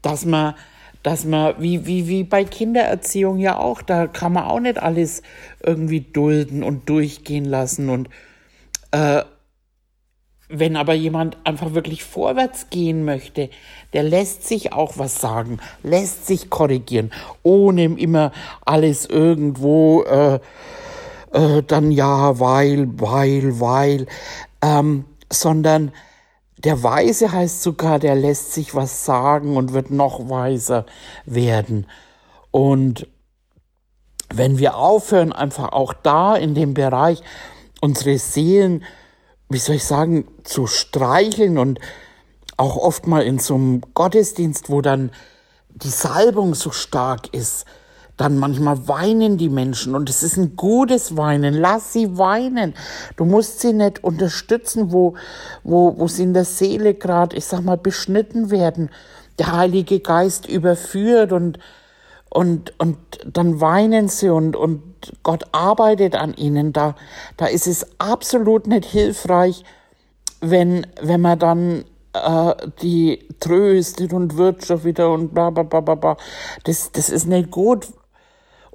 dass 0.01 0.25
man, 0.25 0.55
dass 1.03 1.23
man, 1.23 1.55
wie, 1.59 1.85
wie, 1.85 2.07
wie 2.07 2.23
bei 2.23 2.43
Kindererziehung 2.43 3.39
ja 3.39 3.57
auch, 3.57 3.81
da 3.81 4.07
kann 4.07 4.33
man 4.33 4.43
auch 4.43 4.59
nicht 4.59 4.77
alles 4.77 5.21
irgendwie 5.61 6.01
dulden 6.01 6.63
und 6.63 6.89
durchgehen 6.89 7.45
lassen 7.45 7.89
und 7.89 8.09
äh, 8.91 9.23
wenn 10.55 10.77
aber 10.77 10.93
jemand 10.93 11.37
einfach 11.45 11.73
wirklich 11.73 12.03
vorwärts 12.03 12.69
gehen 12.69 13.05
möchte, 13.05 13.49
der 13.93 14.03
lässt 14.03 14.47
sich 14.47 14.71
auch 14.71 14.97
was 14.97 15.19
sagen, 15.19 15.57
lässt 15.81 16.27
sich 16.27 16.51
korrigieren, 16.51 17.11
ohne 17.41 17.85
immer 17.85 18.31
alles 18.63 19.07
irgendwo 19.07 20.03
äh, 20.03 20.39
äh, 21.31 21.63
dann 21.63 21.91
ja, 21.91 22.39
weil, 22.39 22.87
weil, 22.99 23.59
weil, 23.59 24.05
ähm, 24.61 25.05
sondern 25.31 25.91
der 26.63 26.83
Weise 26.83 27.31
heißt 27.31 27.63
sogar, 27.63 27.97
der 27.97 28.15
lässt 28.15 28.53
sich 28.53 28.75
was 28.75 29.05
sagen 29.05 29.57
und 29.57 29.73
wird 29.73 29.89
noch 29.89 30.29
weiser 30.29 30.85
werden. 31.25 31.87
Und 32.51 33.07
wenn 34.31 34.59
wir 34.59 34.77
aufhören, 34.77 35.33
einfach 35.33 35.71
auch 35.71 35.93
da 35.93 36.35
in 36.35 36.53
dem 36.53 36.75
Bereich 36.75 37.23
unsere 37.81 38.19
Seelen, 38.19 38.83
wie 39.53 39.59
soll 39.59 39.75
ich 39.75 39.85
sagen, 39.85 40.27
zu 40.43 40.67
streicheln 40.67 41.57
und 41.57 41.79
auch 42.57 42.77
oft 42.77 43.07
mal 43.07 43.23
in 43.23 43.39
so 43.39 43.55
einem 43.55 43.81
Gottesdienst, 43.93 44.69
wo 44.69 44.81
dann 44.81 45.11
die 45.69 45.89
Salbung 45.89 46.53
so 46.55 46.71
stark 46.71 47.33
ist, 47.33 47.65
dann 48.17 48.37
manchmal 48.37 48.87
weinen 48.87 49.37
die 49.37 49.49
Menschen 49.49 49.95
und 49.95 50.09
es 50.09 50.21
ist 50.21 50.37
ein 50.37 50.55
gutes 50.55 51.17
Weinen. 51.17 51.55
Lass 51.55 51.93
sie 51.93 52.17
weinen. 52.17 52.75
Du 53.15 53.25
musst 53.25 53.59
sie 53.59 53.73
nicht 53.73 54.03
unterstützen, 54.03 54.91
wo, 54.91 55.15
wo, 55.63 55.97
wo 55.97 56.07
sie 56.07 56.23
in 56.23 56.33
der 56.33 56.45
Seele 56.45 56.93
gerade, 56.93 57.35
ich 57.35 57.45
sag 57.45 57.63
mal, 57.63 57.77
beschnitten 57.77 58.51
werden. 58.51 58.91
Der 59.39 59.51
Heilige 59.51 59.99
Geist 59.99 60.47
überführt 60.47 61.31
und, 61.31 61.57
und, 62.29 62.73
und 62.79 62.97
dann 63.25 63.59
weinen 63.59 64.09
sie 64.09 64.29
und, 64.29 64.55
und 64.55 64.92
Gott 65.23 65.45
arbeitet 65.51 66.15
an 66.15 66.33
ihnen. 66.33 66.73
Da, 66.73 66.95
da 67.37 67.45
ist 67.45 67.67
es 67.67 67.85
absolut 67.99 68.67
nicht 68.67 68.85
hilfreich, 68.85 69.63
wenn, 70.41 70.87
wenn 71.01 71.21
man 71.21 71.39
dann 71.39 71.85
äh, 72.13 72.55
die 72.81 73.27
tröstet 73.39 74.13
und 74.13 74.37
Wirtschaft 74.37 74.85
wieder 74.85 75.11
und 75.11 75.33
bla 75.33 75.49
bla 75.49 75.63
bla 75.63 75.95
bla. 75.95 76.17
Das, 76.63 76.91
das 76.91 77.09
ist 77.09 77.27
nicht 77.27 77.51
gut, 77.51 77.87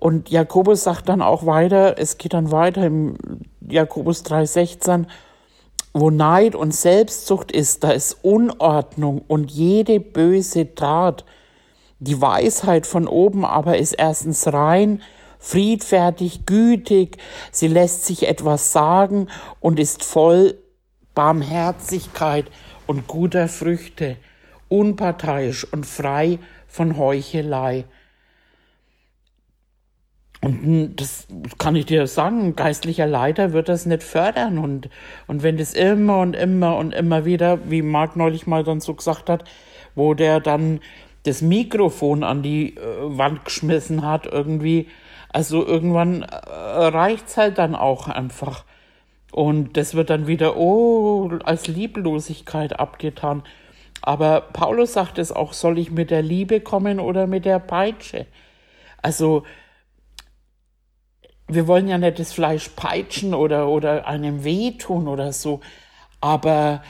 und 0.01 0.31
Jakobus 0.31 0.85
sagt 0.85 1.09
dann 1.09 1.23
auch 1.23 1.45
weiter, 1.45 1.99
es 1.99 2.19
geht 2.19 2.33
dann 2.33 2.53
weiter 2.53 2.87
im 2.87 3.17
Jakobus 3.61 4.25
3,16, 4.25 5.07
wo 5.93 6.11
Neid 6.11 6.55
und 6.55 6.73
Selbstsucht 6.73 7.51
ist, 7.51 7.83
da 7.83 7.91
ist 7.91 8.19
Unordnung 8.23 9.23
und 9.27 9.51
jede 9.51 9.99
böse 9.99 10.75
Tat. 10.77 11.25
Die 11.99 12.21
Weisheit 12.21 12.87
von 12.87 13.09
oben 13.09 13.45
aber 13.45 13.79
ist 13.79 13.95
erstens 13.95 14.47
rein, 14.53 15.03
friedfertig, 15.39 16.47
gütig, 16.47 17.19
sie 17.53 17.69
lässt 17.69 18.07
sich 18.07 18.29
etwas 18.29 18.73
sagen 18.73 19.29
und 19.61 19.79
ist 19.79 20.05
voll 20.05 20.59
Barmherzigkeit 21.15 22.47
und 22.87 23.07
guter 23.07 23.49
Früchte, 23.49 24.17
unparteiisch 24.69 25.65
und 25.73 25.87
frei 25.87 26.39
von 26.67 26.97
Heuchelei. 26.97 27.85
Und 30.41 30.97
das 30.97 31.27
kann 31.59 31.75
ich 31.75 31.87
dir 31.87 32.07
sagen, 32.07 32.41
ein 32.41 32.57
geistlicher 32.57 33.07
Leiter 33.07 33.53
wird 33.53 33.69
das 33.69 33.87
nicht 33.87 34.05
fördern. 34.05 34.59
Und, 34.59 34.89
und 35.27 35.43
wenn 35.43 35.57
das 35.57 35.75
immer 35.75 36.21
und 36.21 36.37
immer 36.37 36.77
und 36.77 36.95
immer 36.95 37.25
wieder, 37.25 37.69
wie 37.69 37.83
Marc 37.83 38.15
neulich 38.15 38.47
mal 38.47 38.63
dann 38.63 38.81
so 38.81 38.95
gesagt 38.95 39.29
hat, 39.29 39.45
wo 39.97 40.15
der 40.15 40.39
dann 40.39 40.81
das 41.25 41.43
Mikrofon 41.43 42.23
an 42.23 42.43
die 42.43 42.77
äh, 42.77 42.81
Wand 43.03 43.45
geschmissen 43.45 44.07
hat, 44.07 44.27
irgendwie, 44.27 44.87
also 45.31 45.65
irgendwann 45.65 46.23
äh, 46.23 46.37
reicht's 46.37 47.37
halt 47.37 47.59
dann 47.59 47.75
auch 47.75 48.09
einfach. 48.09 48.65
Und 49.33 49.77
das 49.77 49.95
wird 49.95 50.11
dann 50.11 50.27
wieder, 50.27 50.57
oh, 50.57 51.31
als 51.45 51.67
Lieblosigkeit 51.67 52.79
abgetan. 52.81 53.43
Aber 54.01 54.41
Paulus 54.41 54.95
sagt 54.95 55.19
es 55.19 55.33
auch, 55.33 55.53
soll 55.53 55.79
ich 55.79 55.91
mit 55.91 56.11
der 56.11 56.23
Liebe 56.23 56.61
kommen 56.61 56.99
oder 57.01 57.27
mit 57.27 57.45
der 57.45 57.59
Peitsche? 57.59 58.27
Also, 59.03 59.45
wir 61.47 61.67
wollen 61.67 61.89
ja 61.89 61.99
nicht 61.99 62.19
das 62.19 62.33
Fleisch 62.33 62.69
peitschen 62.71 63.35
oder, 63.35 63.69
oder 63.69 64.07
einem 64.07 64.45
wehtun 64.45 65.09
oder 65.09 65.33
so, 65.33 65.61
aber 66.21 66.83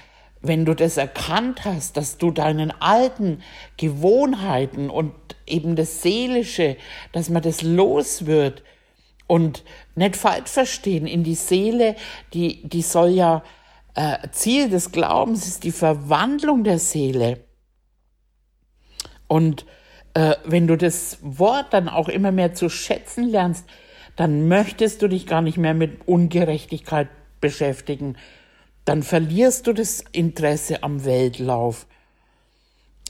wenn 0.49 0.65
du 0.65 0.75
das 0.75 0.97
erkannt 0.97 1.65
hast, 1.65 1.97
dass 1.97 2.19
du 2.19 2.33
deinen 2.33 2.73
alten 2.81 3.43
Gewohnheiten 3.77 4.91
und 4.91 5.13
eben 5.47 5.77
das 5.77 6.03
Seelische, 6.03 6.77
dass 7.13 7.31
man 7.31 7.43
das 7.43 7.63
los 7.63 8.27
wird 8.27 8.65
und 9.29 9.63
nicht 9.95 10.17
falsch 10.17 10.51
verstehen, 10.51 11.07
in 11.07 11.23
die 11.23 11.37
Seele, 11.37 11.95
die, 12.33 12.67
die 12.67 12.83
soll 12.83 13.11
ja, 13.11 13.45
äh, 13.95 14.17
Ziel 14.33 14.71
des 14.71 14.91
Glaubens 14.91 15.47
ist 15.47 15.65
die 15.65 15.73
Verwandlung 15.73 16.65
der 16.65 16.79
Seele. 16.79 17.45
Und 19.27 19.67
äh, 20.15 20.35
wenn 20.45 20.67
du 20.67 20.77
das 20.77 21.19
Wort 21.23 21.73
dann 21.73 21.89
auch 21.89 22.09
immer 22.09 22.33
mehr 22.33 22.55
zu 22.55 22.69
schätzen 22.69 23.25
lernst, 23.25 23.67
dann 24.17 24.49
möchtest 24.49 25.03
du 25.03 25.09
dich 25.09 25.27
gar 25.27 25.43
nicht 25.43 25.59
mehr 25.59 25.75
mit 25.75 26.09
Ungerechtigkeit 26.09 27.09
beschäftigen. 27.41 28.17
Dann 28.89 29.03
verlierst 29.03 29.67
du 29.67 29.75
das 29.75 30.03
Interesse 30.13 30.83
am 30.83 31.05
Weltlauf. 31.05 31.87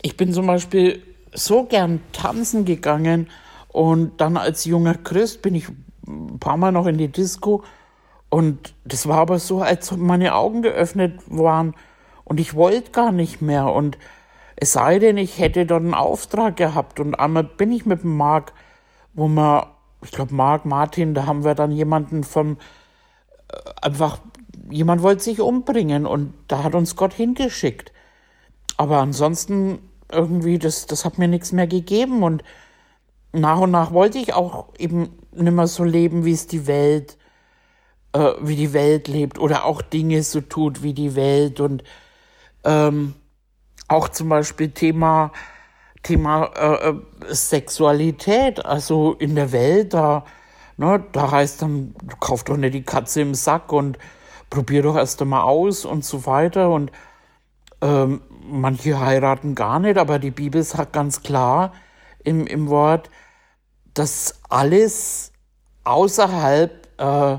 Ich 0.02 0.16
bin 0.16 0.32
zum 0.32 0.48
Beispiel 0.48 1.04
so 1.32 1.66
gern 1.66 2.00
tanzen 2.12 2.64
gegangen 2.64 3.28
und 3.68 4.20
dann 4.20 4.36
als 4.36 4.64
junger 4.64 4.94
Christ 4.94 5.40
bin 5.40 5.54
ich 5.54 5.68
ein 6.04 6.40
paar 6.40 6.56
Mal 6.56 6.72
noch 6.72 6.86
in 6.86 6.98
die 6.98 7.06
Disco 7.06 7.62
und 8.28 8.74
das 8.84 9.06
war 9.06 9.18
aber 9.18 9.38
so, 9.38 9.62
als 9.62 9.92
meine 9.92 10.34
Augen 10.34 10.62
geöffnet 10.62 11.20
waren 11.28 11.76
und 12.24 12.40
ich 12.40 12.54
wollte 12.54 12.90
gar 12.90 13.12
nicht 13.12 13.40
mehr 13.40 13.72
und 13.72 13.98
es 14.56 14.72
sei 14.72 14.98
denn, 14.98 15.16
ich 15.16 15.38
hätte 15.38 15.64
dort 15.64 15.84
einen 15.84 15.94
Auftrag 15.94 16.56
gehabt 16.56 16.98
und 16.98 17.14
einmal 17.14 17.44
bin 17.44 17.70
ich 17.70 17.86
mit 17.86 18.02
dem 18.02 18.16
Marc, 18.16 18.52
wo 19.14 19.28
wir 19.28 19.68
ich 20.02 20.10
glaube, 20.10 20.34
Marc, 20.34 20.64
Martin, 20.64 21.14
da 21.14 21.26
haben 21.26 21.44
wir 21.44 21.54
dann 21.54 21.70
jemanden 21.70 22.24
vom, 22.24 22.56
äh, 23.48 23.56
einfach, 23.82 24.18
jemand 24.70 25.02
wollte 25.02 25.22
sich 25.22 25.40
umbringen 25.40 26.06
und 26.06 26.34
da 26.48 26.62
hat 26.62 26.74
uns 26.74 26.96
Gott 26.96 27.12
hingeschickt. 27.12 27.92
Aber 28.76 28.98
ansonsten 28.98 29.78
irgendwie, 30.10 30.58
das, 30.58 30.86
das 30.86 31.04
hat 31.04 31.18
mir 31.18 31.28
nichts 31.28 31.52
mehr 31.52 31.66
gegeben 31.66 32.22
und 32.22 32.42
nach 33.32 33.60
und 33.60 33.70
nach 33.70 33.92
wollte 33.92 34.18
ich 34.18 34.34
auch 34.34 34.68
eben 34.78 35.10
nicht 35.32 35.52
mehr 35.52 35.66
so 35.66 35.84
leben, 35.84 36.24
wie 36.24 36.32
es 36.32 36.46
die 36.46 36.66
Welt, 36.66 37.18
äh, 38.12 38.32
wie 38.40 38.56
die 38.56 38.72
Welt 38.72 39.08
lebt 39.08 39.38
oder 39.38 39.64
auch 39.64 39.82
Dinge 39.82 40.22
so 40.22 40.40
tut 40.40 40.82
wie 40.82 40.94
die 40.94 41.14
Welt 41.14 41.60
und 41.60 41.84
ähm, 42.64 43.14
auch 43.88 44.08
zum 44.08 44.28
Beispiel 44.28 44.70
Thema 44.70 45.32
Thema 46.02 46.44
äh, 46.56 46.90
äh, 46.90 46.94
Sexualität. 47.34 48.64
Also 48.64 49.14
in 49.14 49.34
der 49.34 49.52
Welt, 49.52 49.94
da 49.94 50.24
Ne, 50.78 51.04
da 51.10 51.32
heißt 51.32 51.62
dann, 51.62 51.92
kauf 52.20 52.44
doch 52.44 52.56
nicht 52.56 52.72
die 52.72 52.84
Katze 52.84 53.20
im 53.20 53.34
Sack 53.34 53.72
und 53.72 53.98
probier 54.50 54.82
doch 54.82 54.96
erst 54.96 55.20
einmal 55.22 55.42
aus 55.42 55.84
und 55.84 56.04
so 56.04 56.26
weiter. 56.26 56.70
Und 56.70 56.90
ähm, 57.80 58.22
manche 58.42 59.00
heiraten 59.00 59.54
gar 59.54 59.78
nicht, 59.78 59.98
aber 59.98 60.18
die 60.18 60.30
Bibel 60.30 60.62
sagt 60.62 60.92
ganz 60.92 61.22
klar 61.22 61.72
im, 62.24 62.46
im 62.46 62.68
Wort, 62.68 63.10
dass 63.94 64.40
alles 64.48 65.32
außerhalb 65.84 66.88
äh, 66.98 67.38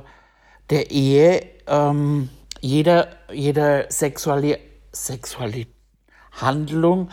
der 0.69 0.91
Ehe 0.91 1.41
ähm, 1.67 2.29
jeder, 2.61 3.09
jeder 3.31 3.89
sexuelle, 3.89 4.59
sexuelle 4.91 5.67
Handlung, 6.33 7.09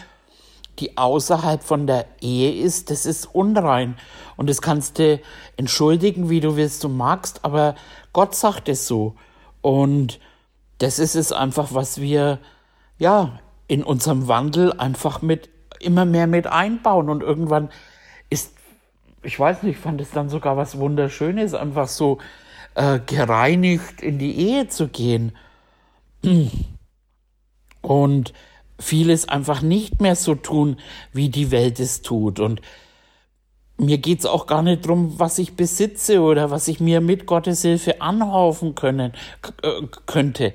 die 0.79 0.97
außerhalb 0.99 1.63
von 1.63 1.87
der 1.87 2.07
Ehe 2.21 2.63
ist, 2.63 2.91
das 2.91 3.07
ist 3.07 3.27
unrein. 3.35 3.97
Und 4.37 4.51
das 4.51 4.61
kannst 4.61 4.99
du 4.99 5.21
entschuldigen, 5.57 6.29
wie 6.29 6.41
du 6.41 6.57
willst 6.57 6.85
und 6.85 6.97
magst, 6.97 7.45
aber 7.45 7.77
Gott 8.13 8.35
sagt 8.35 8.69
es 8.69 8.87
so. 8.87 9.15
Und 9.67 10.21
das 10.79 11.01
ist 11.01 11.17
es 11.17 11.33
einfach, 11.33 11.75
was 11.75 12.01
wir, 12.01 12.39
ja, 12.99 13.41
in 13.67 13.83
unserem 13.83 14.29
Wandel 14.29 14.73
einfach 14.73 15.23
mit, 15.23 15.49
immer 15.81 16.05
mehr 16.05 16.29
mit 16.29 16.47
einbauen. 16.47 17.11
Und 17.11 17.21
irgendwann 17.21 17.71
ist, 18.31 18.53
ich 19.25 19.41
weiß 19.41 19.65
nicht, 19.65 19.75
ich 19.75 19.83
fand 19.83 20.01
es 20.01 20.13
dann 20.13 20.29
sogar 20.29 20.57
was 20.57 20.79
Wunderschönes, 20.79 21.55
einfach 21.55 21.89
so 21.89 22.19
äh, 22.77 23.01
gereinigt 23.01 24.03
in 24.03 24.21
die 24.21 24.37
Ehe 24.37 24.69
zu 24.69 24.87
gehen. 24.87 25.37
Und 27.81 28.33
vieles 28.79 29.29
einfach 29.29 29.63
nicht 29.63 30.01
mehr 30.01 30.15
so 30.15 30.37
tun, 30.37 30.77
wie 31.13 31.29
die 31.29 31.51
Welt 31.51 31.81
es 31.81 32.03
tut. 32.03 32.39
Und 32.39 32.63
mir 33.79 33.99
geht's 33.99 34.27
auch 34.27 34.47
gar 34.47 34.63
nicht 34.63 34.87
drum, 34.87 35.19
was 35.19 35.39
ich 35.39 35.55
besitze 35.55 36.21
oder 36.21 36.51
was 36.51 36.69
ich 36.69 36.81
mir 36.81 37.01
mit 37.01 37.27
Gottes 37.27 37.63
Hilfe 37.63 38.01
anhaufen 38.01 38.75
können, 38.75 39.13
äh, 39.63 39.83
könnte. 40.07 40.55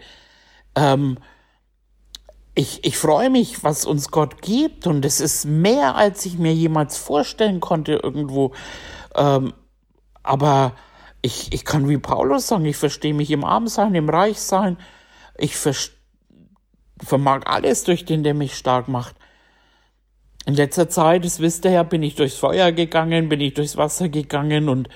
Ähm, 0.75 1.17
ich, 2.55 2.83
ich 2.83 2.97
freue 2.97 3.29
mich, 3.29 3.63
was 3.63 3.85
uns 3.85 4.11
Gott 4.11 4.41
gibt 4.41 4.87
und 4.87 5.05
es 5.05 5.21
ist 5.21 5.45
mehr, 5.45 5.95
als 5.95 6.25
ich 6.25 6.37
mir 6.37 6.53
jemals 6.53 6.97
vorstellen 6.97 7.59
konnte 7.59 7.93
irgendwo. 8.03 8.53
Ähm, 9.15 9.53
aber 10.23 10.73
ich, 11.21 11.53
ich 11.53 11.63
kann 11.63 11.87
wie 11.87 11.97
Paulus 11.97 12.47
sagen, 12.47 12.65
ich 12.65 12.77
verstehe 12.77 13.13
mich 13.13 13.31
im 13.31 13.43
Armsein, 13.43 13.95
im 13.95 14.09
Reichsein. 14.09 14.77
Ich 15.37 15.55
vermag 16.99 17.45
alles 17.45 17.83
durch 17.83 18.05
den, 18.05 18.23
der 18.23 18.33
mich 18.33 18.55
stark 18.55 18.87
macht. 18.87 19.15
In 20.45 20.55
letzter 20.55 20.89
Zeit, 20.89 21.23
das 21.23 21.39
wisst 21.39 21.65
ihr 21.65 21.71
ja, 21.71 21.83
bin 21.83 22.01
ich 22.01 22.15
durchs 22.15 22.35
Feuer 22.35 22.71
gegangen, 22.71 23.29
bin 23.29 23.41
ich 23.41 23.53
durchs 23.53 23.77
Wasser 23.77 24.09
gegangen 24.09 24.69
und 24.69 24.89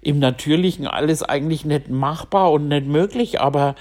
im 0.00 0.18
Natürlichen 0.18 0.86
alles 0.86 1.22
eigentlich 1.22 1.64
nicht 1.64 1.88
machbar 1.88 2.52
und 2.52 2.68
nicht 2.68 2.86
möglich, 2.86 3.40
aber, 3.40 3.74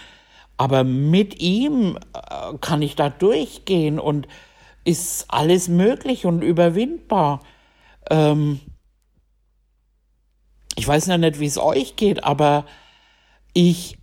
aber 0.58 0.84
mit 0.84 1.42
ihm 1.42 1.98
äh, 2.14 2.58
kann 2.60 2.82
ich 2.82 2.96
da 2.96 3.10
durchgehen 3.10 4.00
und 4.00 4.28
ist 4.84 5.26
alles 5.30 5.68
möglich 5.68 6.26
und 6.26 6.42
überwindbar. 6.42 7.42
Ähm, 8.10 8.60
ich 10.76 10.88
weiß 10.88 11.08
ja 11.08 11.18
nicht, 11.18 11.40
wie 11.40 11.46
es 11.46 11.58
euch 11.58 11.96
geht, 11.96 12.24
aber 12.24 12.66
ich 13.54 13.98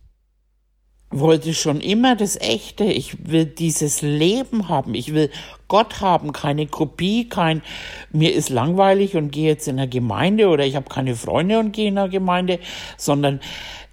wollte 1.12 1.54
schon 1.54 1.80
immer 1.80 2.16
das 2.16 2.36
Echte. 2.36 2.84
Ich 2.84 3.28
will 3.30 3.46
dieses 3.46 4.02
Leben 4.02 4.68
haben. 4.68 4.94
Ich 4.94 5.14
will 5.14 5.30
Gott 5.68 6.00
haben, 6.00 6.32
keine 6.32 6.66
Kopie, 6.66 7.28
kein 7.28 7.62
mir 8.10 8.34
ist 8.34 8.50
langweilig 8.50 9.16
und 9.16 9.30
gehe 9.30 9.48
jetzt 9.48 9.68
in 9.68 9.78
der 9.78 9.86
Gemeinde 9.86 10.48
oder 10.48 10.66
ich 10.66 10.76
habe 10.76 10.88
keine 10.88 11.14
Freunde 11.16 11.58
und 11.58 11.72
gehe 11.72 11.88
in 11.88 11.94
der 11.94 12.08
Gemeinde, 12.08 12.58
sondern 12.98 13.40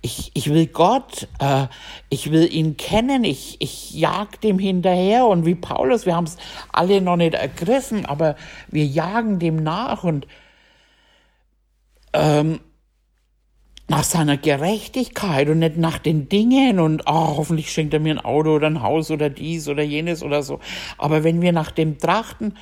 ich, 0.02 0.32
ich 0.34 0.50
will 0.50 0.68
Gott, 0.68 1.28
äh, 1.40 1.68
ich 2.10 2.32
will 2.32 2.54
ihn 2.54 2.78
kennen, 2.78 3.24
ich, 3.24 3.58
ich 3.60 3.94
jag 3.94 4.42
dem 4.42 4.60
hinterher 4.60 5.26
und 5.26 5.46
wie 5.46 5.56
Paulus, 5.56 6.06
wir 6.06 6.16
haben 6.16 6.26
es 6.26 6.38
alle 6.72 7.02
noch 7.02 7.18
nicht 7.18 7.34
ergriffen, 7.34 8.06
aber 8.06 8.36
wir 8.68 8.86
jagen 8.86 9.40
dem 9.40 9.58
nach 9.58 10.04
und 10.04 10.28
ähm, 12.14 12.60
nach 13.90 14.04
seiner 14.04 14.38
Gerechtigkeit 14.38 15.50
und 15.50 15.60
nicht 15.60 15.78
nach 15.78 15.98
den 15.98 16.30
Dingen 16.30 16.80
und 16.80 17.04
oh, 17.08 17.38
hoffentlich 17.38 17.72
schenkt 17.72 17.94
er 17.94 18.00
mir 18.00 18.14
ein 18.14 18.24
Auto 18.24 18.56
oder 18.56 18.68
ein 18.68 18.84
Haus 18.84 19.10
oder 19.12 19.30
dies 19.30 19.68
oder 19.68 19.84
jenes 19.84 20.24
oder 20.24 20.44
so. 20.44 20.60
Aber 20.98 21.24
wenn 21.24 21.42
wir 21.42 21.52
nach 21.52 21.72
dem 21.72 21.98
trachten, 21.98 22.56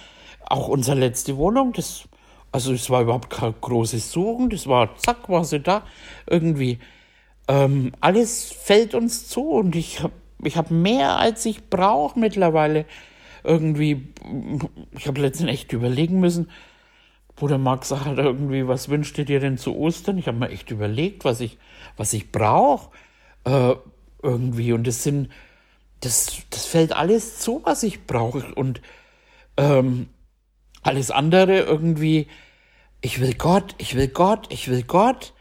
auch 0.45 0.69
unsere 0.69 0.97
letzte 0.97 1.37
Wohnung, 1.37 1.73
das, 1.73 2.07
also 2.51 2.73
es 2.73 2.89
war 2.89 3.01
überhaupt 3.01 3.29
kein 3.29 3.53
großes 3.59 4.11
Suchen, 4.11 4.49
das 4.49 4.67
war 4.67 4.95
zack, 4.97 5.27
war 5.29 5.43
sie 5.43 5.59
da 5.59 5.83
irgendwie. 6.29 6.79
Ähm, 7.49 7.91
alles 7.99 8.51
fällt 8.51 8.95
uns 8.95 9.27
zu 9.27 9.49
und 9.49 9.75
ich 9.75 10.01
habe 10.01 10.13
ich 10.43 10.55
hab 10.55 10.71
mehr 10.71 11.17
als 11.17 11.45
ich 11.45 11.69
brauche 11.69 12.19
mittlerweile. 12.19 12.85
Irgendwie, 13.43 14.07
ich 14.97 15.07
habe 15.07 15.21
letztens 15.21 15.49
echt 15.49 15.73
überlegen 15.73 16.19
müssen, 16.19 16.49
Bruder 17.37 17.59
Max 17.59 17.89
sagt 17.89 18.17
irgendwie, 18.17 18.67
was 18.67 18.89
wünscht 18.89 19.17
ihr 19.19 19.25
dir 19.25 19.39
denn 19.39 19.59
zu 19.59 19.75
Ostern? 19.77 20.17
Ich 20.17 20.27
habe 20.27 20.39
mir 20.39 20.49
echt 20.49 20.71
überlegt, 20.71 21.23
was 21.23 21.39
ich, 21.39 21.59
was 21.95 22.11
ich 22.13 22.31
brauche. 22.31 22.89
Äh, 23.45 23.75
irgendwie. 24.23 24.73
Und 24.73 24.87
das 24.87 25.03
sind, 25.03 25.29
das, 25.99 26.41
das 26.49 26.65
fällt 26.65 26.93
alles 26.93 27.37
zu, 27.37 27.61
was 27.63 27.83
ich 27.83 28.07
brauche. 28.07 28.53
Und 28.55 28.81
ähm, 29.55 30.09
alles 30.81 31.11
andere 31.11 31.59
irgendwie, 31.59 32.27
ich 33.01 33.21
will 33.21 33.35
Gott, 33.35 33.75
ich 33.77 33.93
will 33.93 34.07
Gott, 34.07 34.47
ich 34.51 34.67
will 34.67 34.81
Gott. 34.81 35.33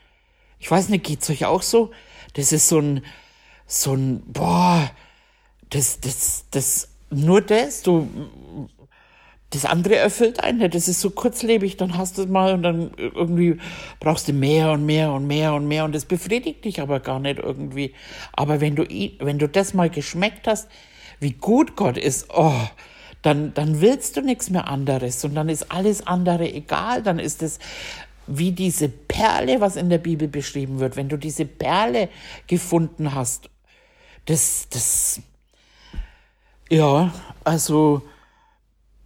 Ich 0.59 0.70
weiß 0.70 0.90
nicht, 0.90 1.04
geht's 1.04 1.30
euch 1.30 1.46
auch 1.46 1.62
so? 1.62 1.92
Das 2.35 2.52
ist 2.52 2.68
so 2.68 2.78
ein, 2.78 3.04
so 3.66 3.94
ein, 3.94 4.22
boah, 4.26 4.90
das, 5.70 6.00
das, 6.00 6.44
das, 6.50 6.88
nur 7.09 7.40
das, 7.40 7.82
du 7.82 8.68
das 9.50 9.64
andere 9.64 9.96
erfüllt 9.96 10.42
einen 10.42 10.59
nicht. 10.59 10.74
Das 10.74 10.88
ist 10.88 11.00
so 11.00 11.11
kurzlebig, 11.11 11.76
dann 11.76 11.96
hast 11.96 12.18
du 12.18 12.22
es 12.22 12.28
mal 12.28 12.52
und 12.54 12.62
dann 12.62 12.90
irgendwie 12.96 13.59
brauchst 14.00 14.28
du 14.28 14.32
mehr 14.32 14.72
und 14.72 14.85
mehr 14.85 15.12
und 15.12 15.26
mehr 15.26 15.54
und 15.54 15.68
mehr 15.68 15.85
und 15.85 15.94
das 15.94 16.04
befriedigt 16.04 16.64
dich 16.64 16.80
aber 16.80 17.00
gar 17.00 17.20
nicht 17.20 17.38
irgendwie. 17.38 17.94
Aber 18.32 18.61
wenn 18.61 18.74
du, 18.74 18.85
wenn 19.20 19.38
du 19.38 19.48
das 19.48 19.72
mal 19.72 19.88
geschmeckt 19.88 20.48
hast, 20.48 20.68
wie 21.20 21.32
gut 21.32 21.76
Gott 21.76 21.96
ist, 21.96 22.28
oh, 22.35 22.61
dann, 23.22 23.54
dann 23.54 23.80
willst 23.80 24.16
du 24.16 24.20
nichts 24.20 24.50
mehr 24.50 24.68
anderes 24.68 25.24
und 25.24 25.35
dann 25.35 25.48
ist 25.48 25.70
alles 25.70 26.06
andere 26.06 26.52
egal, 26.52 27.02
dann 27.02 27.18
ist 27.18 27.42
es 27.42 27.59
wie 28.26 28.52
diese 28.52 28.88
Perle, 28.88 29.61
was 29.61 29.76
in 29.76 29.88
der 29.88 29.98
Bibel 29.98 30.28
beschrieben 30.28 30.80
wird. 30.80 30.96
Wenn 30.96 31.09
du 31.09 31.16
diese 31.16 31.44
Perle 31.44 32.09
gefunden 32.46 33.14
hast, 33.14 33.48
das, 34.26 34.66
das, 34.70 35.20
ja, 36.68 37.12
also, 37.44 38.02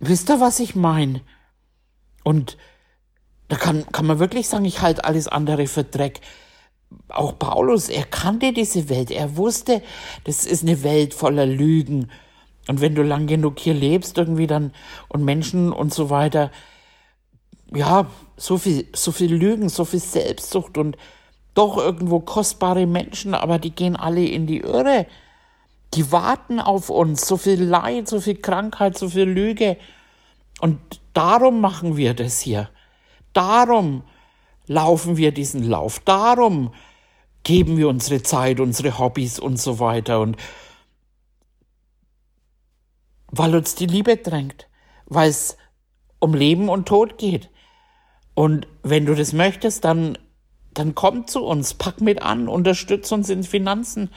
Wisst 0.01 0.31
ihr, 0.31 0.41
was 0.41 0.61
ich 0.61 0.75
meine? 0.75 1.21
Und 2.25 2.57
da 3.49 3.57
kann, 3.57 3.87
kann 3.93 4.07
man 4.07 4.19
wirklich 4.19 4.49
sagen, 4.49 4.65
ich 4.65 4.81
halte 4.81 5.05
alles 5.05 5.29
andere 5.29 5.67
für 5.67 5.85
Dreck. 5.85 6.21
Auch 7.09 7.39
Paulus, 7.39 7.89
er 7.89 8.05
kannte 8.05 8.53
diese 8.53 8.89
Welt. 8.89 9.11
Er 9.11 9.37
wusste, 9.37 9.83
das 10.25 10.47
ist 10.47 10.63
eine 10.63 10.83
Welt 10.83 11.15
voller 11.15 11.47
Lügen. 11.47 12.11
Und 12.67 12.81
wenn 12.81 12.95
du 12.95 13.03
lang 13.03 13.27
genug 13.27 13.59
hier 13.59 13.75
lebst, 13.75 14.19
irgendwie 14.19 14.47
dann, 14.47 14.73
und 15.09 15.25
Menschen 15.25 15.73
und 15.73 15.93
so 15.93 16.11
weiter, 16.11 16.51
ja, 17.75 18.07
so 18.37 18.59
viel, 18.59 18.89
so 18.95 19.13
viel 19.13 19.35
Lügen, 19.35 19.69
so 19.69 19.85
viel 19.85 20.01
Selbstsucht 20.01 20.79
und 20.79 20.97
doch 21.55 21.77
irgendwo 21.77 22.21
kostbare 22.21 22.87
Menschen, 22.87 23.35
aber 23.35 23.59
die 23.59 23.71
gehen 23.75 23.97
alle 23.97 24.25
in 24.25 24.47
die 24.47 24.61
Irre. 24.61 25.07
Die 25.95 26.13
warten 26.13 26.61
auf 26.61 26.89
uns, 26.89 27.27
so 27.27 27.37
viel 27.37 27.63
Leid, 27.63 28.09
so 28.09 28.21
viel 28.21 28.37
Krankheit, 28.37 28.97
so 28.97 29.09
viel 29.09 29.25
Lüge. 29.25 29.77
Und 30.61 30.79
darum 31.15 31.61
machen 31.61 31.97
wir 31.97 32.15
das 32.15 32.41
hier. 32.41 32.71
Darum 33.33 34.05
laufen 34.67 35.17
wir 35.17 35.33
diesen 35.33 35.69
Lauf. 35.69 35.99
Darum 36.01 36.73
geben 37.43 37.77
wir 37.77 37.89
unsere 37.89 38.23
Zeit, 38.23 38.61
unsere 38.61 38.99
Hobbys 38.99 39.39
und 39.39 39.59
so 39.59 39.81
weiter. 39.81 40.21
Und 40.21 40.37
weil 43.29 43.55
uns 43.55 43.75
die 43.75 43.87
Liebe 43.87 44.17
drängt, 44.17 44.69
weil 45.07 45.29
es 45.31 45.57
um 46.19 46.35
Leben 46.35 46.69
und 46.69 46.87
Tod 46.87 47.19
geht. 47.19 47.51
Und 48.35 48.69
wenn 48.83 49.07
du 49.07 49.15
das 49.15 49.33
möchtest, 49.33 49.85
dann, 49.85 50.19
dann 50.75 50.95
komm 50.95 51.27
zu 51.27 51.45
uns, 51.45 51.75
pack 51.75 52.01
mit 52.01 52.23
an, 52.23 52.49
unterstütz 52.49 53.11
uns 53.13 53.29
in 53.29 53.43
Finanzen 53.43 54.11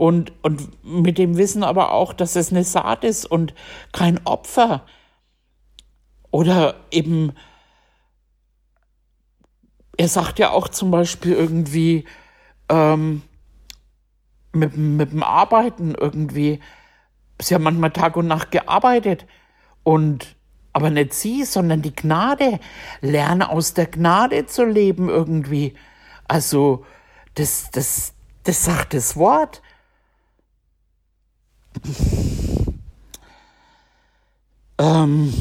und, 0.00 0.32
und 0.40 0.82
mit 0.82 1.18
dem 1.18 1.36
Wissen 1.36 1.62
aber 1.62 1.92
auch, 1.92 2.14
dass 2.14 2.34
es 2.34 2.50
eine 2.50 2.64
Saat 2.64 3.04
ist 3.04 3.26
und 3.26 3.52
kein 3.92 4.18
Opfer. 4.24 4.86
Oder 6.30 6.76
eben, 6.90 7.34
er 9.98 10.08
sagt 10.08 10.38
ja 10.38 10.52
auch 10.52 10.68
zum 10.68 10.90
Beispiel 10.90 11.34
irgendwie, 11.34 12.06
ähm, 12.70 13.20
mit, 14.52 14.74
mit 14.74 15.12
dem 15.12 15.22
Arbeiten 15.22 15.94
irgendwie, 15.94 16.60
sie 17.38 17.54
haben 17.54 17.64
manchmal 17.64 17.90
Tag 17.90 18.16
und 18.16 18.26
Nacht 18.26 18.52
gearbeitet 18.52 19.26
und 19.82 20.34
aber 20.72 20.88
nicht 20.88 21.12
sie, 21.12 21.44
sondern 21.44 21.82
die 21.82 21.94
Gnade. 21.94 22.58
Lerne 23.02 23.50
aus 23.50 23.74
der 23.74 23.86
Gnade 23.86 24.46
zu 24.46 24.64
leben 24.64 25.10
irgendwie. 25.10 25.74
Also, 26.26 26.86
das, 27.34 27.70
das, 27.70 28.14
das 28.44 28.64
sagt 28.64 28.94
das 28.94 29.14
Wort. 29.14 29.60
Ähm, 34.78 35.34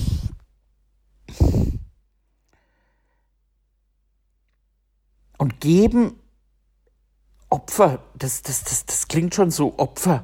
und 5.37 5.59
geben 5.59 6.19
Opfer, 7.49 8.03
das, 8.15 8.41
das, 8.43 8.63
das, 8.63 8.85
das 8.85 9.07
klingt 9.07 9.33
schon 9.33 9.49
so 9.49 9.77
Opfer, 9.79 10.23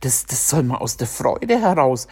das, 0.00 0.26
das 0.26 0.50
soll 0.50 0.62
man 0.62 0.78
aus 0.78 0.96
der 0.98 1.06
Freude 1.06 1.58
heraus 1.60 2.06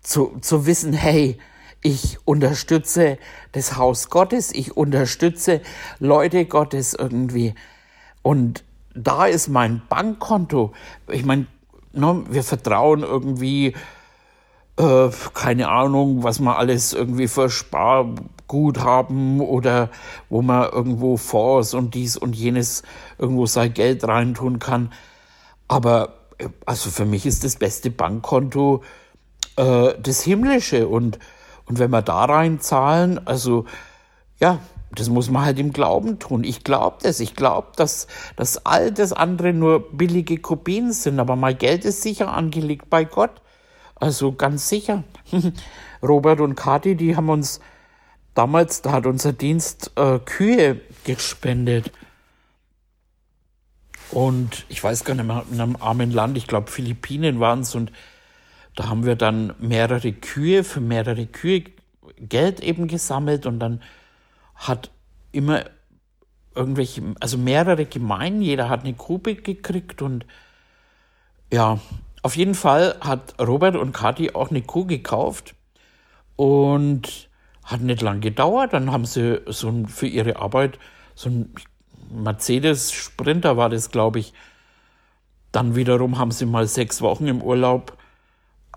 zu, 0.00 0.38
zu 0.40 0.64
wissen, 0.66 0.92
hey, 0.94 1.38
ich 1.82 2.18
unterstütze 2.26 3.18
das 3.52 3.76
Haus 3.76 4.10
Gottes, 4.10 4.52
ich 4.52 4.76
unterstütze 4.76 5.62
Leute 5.98 6.44
Gottes 6.46 6.94
irgendwie. 6.94 7.54
Und 8.22 8.64
da 8.94 9.26
ist 9.26 9.48
mein 9.48 9.82
Bankkonto. 9.88 10.72
Ich 11.08 11.24
meine, 11.24 11.46
ne, 11.92 12.24
wir 12.28 12.44
vertrauen 12.44 13.02
irgendwie, 13.02 13.74
äh, 14.76 15.08
keine 15.34 15.68
Ahnung, 15.68 16.22
was 16.22 16.40
wir 16.40 16.56
alles 16.56 16.92
irgendwie 16.92 17.28
für 17.28 17.50
Sparguthaben 17.50 19.40
oder 19.40 19.90
wo 20.28 20.42
man 20.42 20.70
irgendwo 20.70 21.16
Fonds 21.16 21.74
und 21.74 21.94
dies 21.94 22.16
und 22.16 22.34
jenes 22.36 22.82
irgendwo 23.18 23.46
sein 23.46 23.74
Geld 23.74 24.06
reintun 24.06 24.58
kann. 24.58 24.92
Aber 25.68 26.14
also 26.66 26.90
für 26.90 27.04
mich 27.04 27.26
ist 27.26 27.44
das 27.44 27.56
beste 27.56 27.90
Bankkonto 27.90 28.82
äh, 29.56 29.94
das 30.00 30.22
himmlische 30.22 30.88
und 30.88 31.18
und 31.66 31.78
wenn 31.78 31.90
wir 31.90 32.02
da 32.02 32.24
rein 32.24 32.58
zahlen, 32.58 33.24
also 33.28 33.64
ja, 34.40 34.58
das 34.92 35.08
muss 35.08 35.30
man 35.30 35.44
halt 35.44 35.58
im 35.58 35.72
Glauben 35.72 36.18
tun. 36.18 36.42
Ich 36.42 36.64
glaube 36.64 36.98
das. 37.02 37.20
Ich 37.20 37.36
glaube, 37.36 37.68
dass, 37.76 38.06
dass 38.36 38.66
all 38.66 38.90
das 38.90 39.12
andere 39.12 39.52
nur 39.52 39.90
billige 39.92 40.38
Kopien 40.38 40.92
sind. 40.92 41.20
Aber 41.20 41.36
mein 41.36 41.58
Geld 41.58 41.84
ist 41.84 42.02
sicher 42.02 42.32
angelegt 42.32 42.90
bei 42.90 43.04
Gott. 43.04 43.40
Also 43.94 44.32
ganz 44.32 44.68
sicher. 44.68 45.04
Robert 46.02 46.40
und 46.40 46.56
Kathi, 46.56 46.96
die 46.96 47.14
haben 47.14 47.28
uns 47.28 47.60
damals, 48.34 48.82
da 48.82 48.92
hat 48.92 49.06
unser 49.06 49.32
Dienst 49.32 49.92
äh, 49.96 50.18
Kühe 50.18 50.80
gespendet. 51.04 51.92
Und 54.10 54.64
ich 54.68 54.82
weiß 54.82 55.04
gar 55.04 55.14
nicht 55.14 55.26
mehr, 55.26 55.44
in 55.52 55.60
einem 55.60 55.76
armen 55.76 56.10
Land, 56.10 56.36
ich 56.36 56.48
glaube 56.48 56.70
Philippinen 56.70 57.38
waren 57.38 57.60
es 57.60 57.76
und 57.76 57.92
da 58.74 58.88
haben 58.88 59.04
wir 59.04 59.14
dann 59.14 59.54
mehrere 59.60 60.12
Kühe, 60.12 60.64
für 60.64 60.80
mehrere 60.80 61.26
Kühe 61.26 61.64
Geld 62.16 62.60
eben 62.60 62.88
gesammelt 62.88 63.46
und 63.46 63.60
dann 63.60 63.82
hat 64.60 64.90
immer 65.32 65.64
irgendwelche, 66.54 67.02
also 67.20 67.38
mehrere 67.38 67.86
Gemeinden, 67.86 68.42
jeder 68.42 68.68
hat 68.68 68.80
eine 68.80 68.92
Grube 68.92 69.34
gekriegt 69.34 70.02
und 70.02 70.26
ja, 71.52 71.78
auf 72.22 72.36
jeden 72.36 72.54
Fall 72.54 72.96
hat 73.00 73.34
Robert 73.40 73.76
und 73.76 73.92
Kathi 73.92 74.32
auch 74.34 74.50
eine 74.50 74.62
Kuh 74.62 74.84
gekauft 74.84 75.54
und 76.36 77.28
hat 77.64 77.80
nicht 77.80 78.02
lang 78.02 78.20
gedauert. 78.20 78.72
Dann 78.72 78.92
haben 78.92 79.04
sie 79.06 79.40
so 79.46 79.68
ein, 79.68 79.86
für 79.86 80.06
ihre 80.06 80.36
Arbeit 80.36 80.78
so 81.14 81.30
ein 81.30 81.54
Mercedes 82.10 82.92
Sprinter 82.92 83.56
war 83.56 83.68
das, 83.70 83.90
glaube 83.90 84.18
ich. 84.18 84.32
Dann 85.52 85.74
wiederum 85.76 86.18
haben 86.18 86.30
sie 86.30 86.46
mal 86.46 86.66
sechs 86.66 87.00
Wochen 87.00 87.26
im 87.26 87.42
Urlaub 87.42 87.96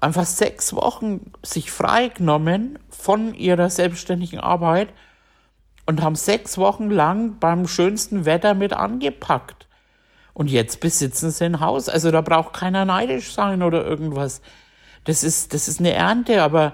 einfach 0.03 0.25
sechs 0.25 0.73
Wochen 0.73 1.31
sich 1.43 1.71
freigenommen 1.71 2.77
von 2.89 3.33
ihrer 3.33 3.69
selbstständigen 3.69 4.39
Arbeit 4.39 4.89
und 5.85 6.01
haben 6.01 6.15
sechs 6.15 6.57
Wochen 6.57 6.89
lang 6.89 7.39
beim 7.39 7.67
schönsten 7.67 8.25
Wetter 8.25 8.53
mit 8.53 8.73
angepackt. 8.73 9.67
Und 10.33 10.49
jetzt 10.49 10.79
besitzen 10.79 11.31
sie 11.31 11.45
ein 11.45 11.59
Haus. 11.59 11.89
Also 11.89 12.09
da 12.11 12.21
braucht 12.21 12.53
keiner 12.53 12.85
neidisch 12.85 13.33
sein 13.33 13.61
oder 13.61 13.85
irgendwas. 13.85 14.41
Das 15.03 15.23
ist, 15.23 15.53
das 15.53 15.67
ist 15.67 15.79
eine 15.79 15.91
Ernte, 15.91 16.41
aber 16.41 16.73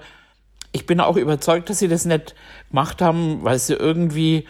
ich 0.72 0.86
bin 0.86 1.00
auch 1.00 1.16
überzeugt, 1.16 1.68
dass 1.68 1.80
sie 1.80 1.88
das 1.88 2.04
nicht 2.04 2.34
gemacht 2.70 3.02
haben, 3.02 3.42
weil 3.42 3.58
sie 3.58 3.74
irgendwie 3.74 4.46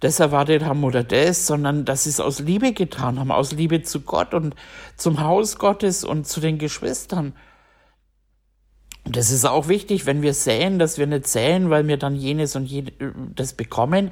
das 0.00 0.20
erwartet 0.20 0.64
haben 0.64 0.84
oder 0.84 1.02
das, 1.02 1.46
sondern 1.46 1.86
dass 1.86 2.04
sie 2.04 2.10
es 2.10 2.20
aus 2.20 2.40
Liebe 2.40 2.72
getan 2.72 3.18
haben, 3.18 3.32
aus 3.32 3.52
Liebe 3.52 3.82
zu 3.82 4.02
Gott 4.02 4.34
und 4.34 4.54
zum 4.96 5.20
Haus 5.20 5.58
Gottes 5.58 6.04
und 6.04 6.26
zu 6.26 6.40
den 6.40 6.58
Geschwistern. 6.58 7.32
Das 9.08 9.30
ist 9.30 9.44
auch 9.44 9.68
wichtig, 9.68 10.04
wenn 10.06 10.22
wir 10.22 10.34
säen, 10.34 10.78
dass 10.78 10.98
wir 10.98 11.06
nicht 11.06 11.28
säen, 11.28 11.70
weil 11.70 11.86
wir 11.86 11.96
dann 11.96 12.16
jenes 12.16 12.56
und 12.56 12.68
das 13.34 13.52
bekommen, 13.52 14.10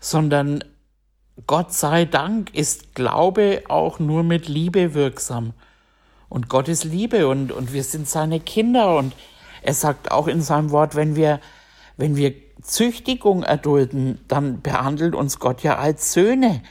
sondern 0.00 0.62
Gott 1.46 1.72
sei 1.72 2.04
Dank 2.04 2.54
ist 2.54 2.94
Glaube 2.94 3.62
auch 3.68 3.98
nur 3.98 4.22
mit 4.22 4.48
Liebe 4.48 4.94
wirksam. 4.94 5.54
Und 6.28 6.48
Gott 6.48 6.68
ist 6.68 6.84
Liebe 6.84 7.28
und, 7.28 7.52
und 7.52 7.72
wir 7.72 7.84
sind 7.84 8.08
seine 8.08 8.40
Kinder. 8.40 8.96
Und 8.96 9.14
er 9.62 9.74
sagt 9.74 10.10
auch 10.10 10.28
in 10.28 10.42
seinem 10.42 10.70
Wort, 10.70 10.94
wenn 10.94 11.16
wir, 11.16 11.40
wenn 11.96 12.16
wir 12.16 12.34
Züchtigung 12.62 13.42
erdulden, 13.42 14.18
dann 14.28 14.60
behandelt 14.60 15.14
uns 15.14 15.38
Gott 15.38 15.62
ja 15.62 15.76
als 15.76 16.12
Söhne. 16.12 16.62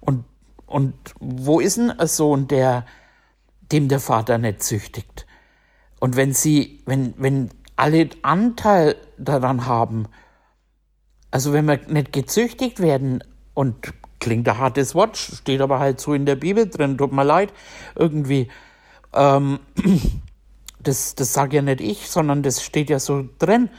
Und, 0.00 0.24
und 0.66 0.94
wo 1.20 1.60
ist 1.60 1.76
denn 1.76 1.90
ein 1.90 2.06
Sohn, 2.06 2.48
der, 2.48 2.86
dem 3.70 3.88
der 3.88 4.00
Vater 4.00 4.38
nicht 4.38 4.62
züchtigt? 4.62 5.26
Und 6.02 6.16
wenn 6.16 6.34
sie, 6.34 6.80
wenn, 6.84 7.14
wenn 7.16 7.50
alle 7.76 8.10
Anteil 8.22 8.96
daran 9.18 9.66
haben, 9.66 10.08
also 11.30 11.52
wenn 11.52 11.64
wir 11.66 11.78
nicht 11.86 12.12
gezüchtigt 12.12 12.80
werden 12.80 13.22
und 13.54 13.76
klingt 14.18 14.48
ein 14.48 14.58
hartes 14.58 14.96
Wort, 14.96 15.16
steht 15.16 15.60
aber 15.60 15.78
halt 15.78 16.00
so 16.00 16.12
in 16.12 16.26
der 16.26 16.34
Bibel 16.34 16.68
drin, 16.68 16.98
tut 16.98 17.12
mir 17.12 17.22
leid, 17.22 17.52
irgendwie, 17.94 18.48
ähm, 19.12 19.60
das, 20.80 21.14
das 21.14 21.34
sage 21.34 21.58
ja 21.58 21.62
nicht 21.62 21.80
ich, 21.80 22.10
sondern 22.10 22.42
das 22.42 22.64
steht 22.64 22.90
ja 22.90 22.98
so 22.98 23.28
drin. 23.38 23.70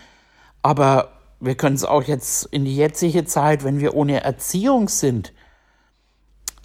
Aber 0.62 1.10
wir 1.42 1.56
können 1.56 1.76
es 1.76 1.84
auch 1.84 2.04
jetzt 2.04 2.46
in 2.46 2.64
die 2.64 2.78
jetzige 2.78 3.26
Zeit, 3.26 3.66
wenn 3.66 3.82
wir 3.82 3.96
ohne 3.96 4.24
Erziehung 4.24 4.88
sind, 4.88 5.34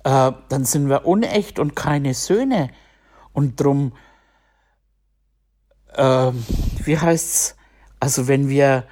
äh, 0.04 0.30
dann 0.50 0.64
sind 0.64 0.88
wir 0.88 1.04
unecht 1.04 1.58
und 1.58 1.74
keine 1.74 2.14
Söhne. 2.14 2.70
Und 3.32 3.60
drum 3.60 3.90
äh, 5.98 6.32
wie 6.84 6.98
heißt's? 6.98 7.56
Also 8.00 8.28
wenn 8.28 8.48
wir, 8.48 8.84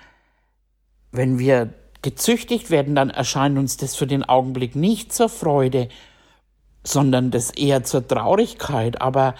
wenn 1.12 1.38
wir 1.38 1.72
gezüchtigt 2.02 2.70
werden, 2.70 2.94
dann 2.94 3.10
erscheint 3.10 3.56
uns 3.56 3.76
das 3.76 3.96
für 3.96 4.06
den 4.06 4.24
Augenblick 4.24 4.76
nicht 4.76 5.12
zur 5.12 5.28
Freude, 5.28 5.88
sondern 6.82 7.30
das 7.30 7.50
eher 7.50 7.84
zur 7.84 8.06
Traurigkeit. 8.06 9.00
Aber 9.00 9.34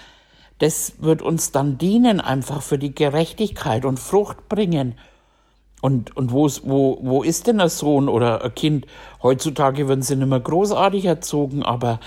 das 0.59 0.93
wird 0.99 1.21
uns 1.21 1.51
dann 1.51 1.77
dienen, 1.77 2.19
einfach 2.19 2.61
für 2.61 2.79
die 2.79 2.95
Gerechtigkeit 2.95 3.85
und 3.85 3.99
Frucht 3.99 4.49
bringen. 4.49 4.95
Und, 5.81 6.15
und 6.17 6.31
wo, 6.31 6.49
wo, 6.63 6.97
wo 7.01 7.23
ist 7.23 7.47
denn 7.47 7.61
ein 7.61 7.69
Sohn 7.69 8.09
oder 8.09 8.43
ein 8.43 8.55
Kind? 8.55 8.87
Heutzutage 9.21 9.87
werden 9.87 10.01
sie 10.01 10.15
nicht 10.15 10.27
mehr 10.27 10.39
großartig 10.39 11.05
erzogen, 11.05 11.63
aber, 11.63 11.99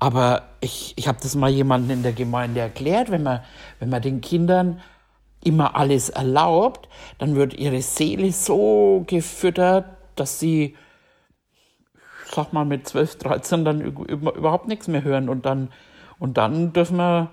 aber 0.00 0.48
ich, 0.60 0.94
ich 0.96 1.06
habe 1.06 1.18
das 1.22 1.34
mal 1.34 1.50
jemandem 1.50 1.98
in 1.98 2.02
der 2.02 2.12
Gemeinde 2.12 2.60
erklärt, 2.60 3.10
wenn 3.10 3.22
man, 3.22 3.40
wenn 3.78 3.90
man 3.90 4.00
den 4.00 4.22
Kindern 4.22 4.80
immer 5.44 5.76
alles 5.76 6.08
erlaubt, 6.08 6.88
dann 7.18 7.36
wird 7.36 7.54
ihre 7.54 7.82
Seele 7.82 8.32
so 8.32 9.04
gefüttert, 9.06 9.84
dass 10.16 10.40
sie, 10.40 10.76
sag 12.30 12.52
mal, 12.52 12.64
mit 12.64 12.88
12, 12.88 13.18
13 13.18 13.64
dann 13.64 13.80
überhaupt 13.82 14.68
nichts 14.68 14.88
mehr 14.88 15.04
hören 15.04 15.28
und 15.28 15.44
dann, 15.44 15.70
und 16.18 16.38
dann 16.38 16.72
dürfen 16.72 16.96
wir, 16.96 17.30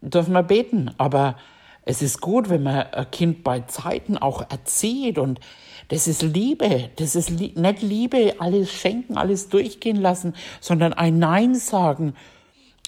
dürfen 0.00 0.32
wir 0.32 0.42
beten. 0.44 0.92
Aber 0.96 1.36
es 1.82 2.02
ist 2.02 2.20
gut, 2.20 2.50
wenn 2.50 2.62
man 2.62 2.86
ein 2.92 3.10
Kind 3.10 3.42
bei 3.42 3.60
Zeiten 3.60 4.16
auch 4.16 4.48
erzieht 4.48 5.18
und 5.18 5.40
das 5.88 6.06
ist 6.08 6.22
Liebe. 6.22 6.90
Das 6.96 7.14
ist 7.14 7.30
li 7.30 7.52
nicht 7.54 7.82
Liebe, 7.82 8.34
alles 8.38 8.72
schenken, 8.72 9.16
alles 9.16 9.48
durchgehen 9.48 10.00
lassen, 10.00 10.34
sondern 10.60 10.92
ein 10.92 11.18
Nein 11.18 11.54
sagen, 11.54 12.14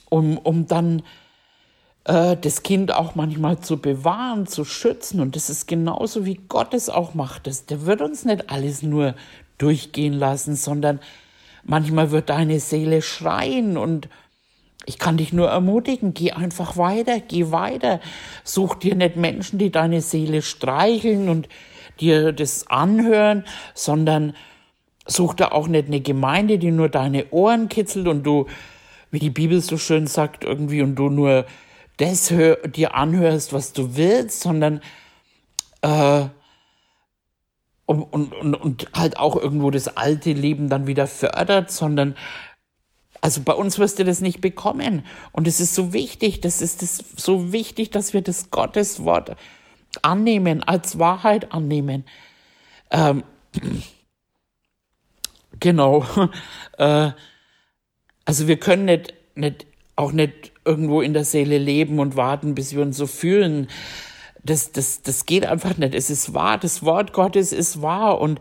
um, 0.09 0.39
um 0.39 0.67
dann 0.67 1.03
äh, 2.05 2.37
das 2.37 2.63
Kind 2.63 2.95
auch 2.95 3.15
manchmal 3.15 3.61
zu 3.61 3.79
bewahren, 3.79 4.47
zu 4.47 4.65
schützen. 4.65 5.21
Und 5.21 5.37
das 5.37 5.51
ist 5.51 5.67
genauso, 5.67 6.25
wie 6.25 6.41
Gott 6.49 6.75
es 6.75 6.89
auch 6.89 7.15
macht. 7.15 7.47
Das, 7.47 7.67
der 7.67 7.87
wird 7.87 8.01
uns 8.01 8.25
nicht 8.25 8.51
alles 8.51 8.83
nur 8.83 9.15
durchgehen 9.59 10.13
lassen, 10.13 10.57
sondern 10.57 11.01
manchmal 11.65 12.11
wird 12.11 12.31
deine 12.31 12.61
Seele 12.61 13.03
schreien 13.03 13.77
und 13.77 14.09
ich 14.89 15.01
kann 15.01 15.17
dich 15.17 15.33
nur 15.33 15.49
ermutigen, 15.49 16.15
geh 16.15 16.31
einfach 16.31 16.77
weiter, 16.77 17.19
geh 17.19 17.51
weiter. 17.51 18.01
Such 18.45 18.77
dir 18.77 18.95
nicht 18.95 19.17
Menschen, 19.17 19.59
die 19.59 19.73
deine 19.73 20.01
Seele 20.01 20.43
streicheln 20.43 21.29
und 21.29 21.49
dir 22.01 22.33
das 22.33 22.67
anhören, 22.69 23.45
sondern 23.75 24.35
such 25.07 25.35
da 25.35 25.49
auch 25.53 25.69
nicht 25.69 25.87
eine 25.87 26.01
Gemeinde, 26.01 26.59
die 26.59 26.71
nur 26.71 26.89
deine 26.89 27.31
Ohren 27.31 27.69
kitzelt 27.69 28.09
und 28.09 28.25
du, 28.25 28.47
wie 29.11 29.19
die 29.19 29.31
Bibel 29.31 29.61
so 29.61 29.79
schön 29.79 30.07
sagt, 30.07 30.45
irgendwie 30.45 30.83
und 30.83 30.97
du 30.97 31.09
nur 31.09 31.47
das 31.97 32.31
hör, 32.31 32.57
dir 32.57 32.95
anhörst, 32.95 33.53
was 33.53 33.73
du 33.73 33.97
willst, 33.97 34.41
sondern 34.41 34.81
äh, 35.83 36.27
und, 37.87 38.03
und, 38.03 38.35
und, 38.35 38.55
und 38.55 38.89
halt 38.95 39.19
auch 39.19 39.37
irgendwo 39.37 39.71
das 39.71 39.97
alte 39.97 40.33
Leben 40.33 40.69
dann 40.69 40.87
wieder 40.87 41.07
fördert, 41.07 41.71
sondern 41.71 42.17
also 43.21 43.41
bei 43.43 43.55
uns 43.55 43.79
wirst 43.79 43.99
du 43.99 44.05
das 44.05 44.21
nicht 44.21 44.41
bekommen. 44.41 45.05
Und 45.33 45.49
es 45.49 45.61
ist 45.61 45.75
so 45.75 45.93
wichtig, 45.93 46.41
das 46.41 46.61
ist 46.61 46.83
das 46.83 47.03
so 47.17 47.53
wichtig, 47.53 47.91
dass 47.91 48.13
wir 48.13 48.23
das 48.23 48.51
Gotteswort 48.51 49.37
annehmen, 50.05 50.63
als 50.63 50.99
Wahrheit 50.99 51.53
annehmen. 51.53 52.05
Ähm, 52.91 53.25
genau. 55.61 56.05
Äh, 56.79 57.13
also 58.27 58.49
wir 58.49 58.59
können 58.59 58.85
nicht, 58.85 59.15
nicht, 59.35 59.67
auch 59.95 60.13
nicht 60.13 60.53
irgendwo 60.67 61.01
in 61.01 61.15
der 61.15 61.25
Seele 61.25 61.57
leben 61.57 62.01
und 62.01 62.15
warten, 62.15 62.55
bis 62.55 62.75
wir 62.75 62.83
uns 62.83 62.99
so 62.99 63.07
fühlen. 63.07 63.69
Das, 64.45 64.73
das, 64.73 65.01
das 65.01 65.25
geht 65.25 65.47
einfach 65.47 65.79
nicht. 65.79 65.95
Es 65.95 66.11
ist 66.11 66.35
wahr. 66.35 66.59
Das 66.59 66.83
Wort 66.83 67.15
Gottes 67.15 67.53
ist 67.53 67.81
wahr. 67.81 68.21
Und 68.21 68.41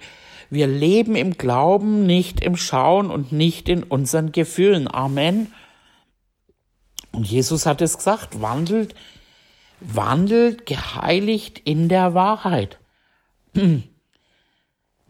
wir 0.50 0.68
leben 0.68 1.16
im 1.16 1.38
Glauben, 1.38 2.06
nicht 2.06 2.42
im 2.42 2.58
Schauen 2.58 3.10
und 3.10 3.32
nicht 3.32 3.70
in 3.70 3.84
unseren 3.84 4.34
Gefühlen. 4.34 4.94
Amen. 4.94 5.54
Und 7.12 7.26
Jesus 7.26 7.66
hat 7.66 7.82
es 7.82 7.98
gesagt, 7.98 8.42
wandelt, 8.42 8.94
wandelt 9.94 10.66
geheiligt 10.66 11.60
in 11.60 11.90
der 11.90 12.14
Wahrheit. 12.14 12.80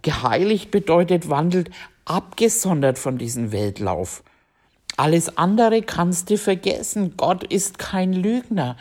Geheiligt 0.02 0.72
bedeutet 0.72 1.30
wandelt 1.30 1.72
abgesondert 2.06 3.00
von 3.00 3.18
diesem 3.18 3.52
Weltlauf. 3.52 4.24
Alles 4.98 5.38
andere 5.38 5.82
kannst 5.82 6.30
du 6.30 6.38
vergessen. 6.38 7.18
Gott 7.18 7.44
ist 7.44 7.80
kein 7.80 8.14
Lügner. 8.14 8.78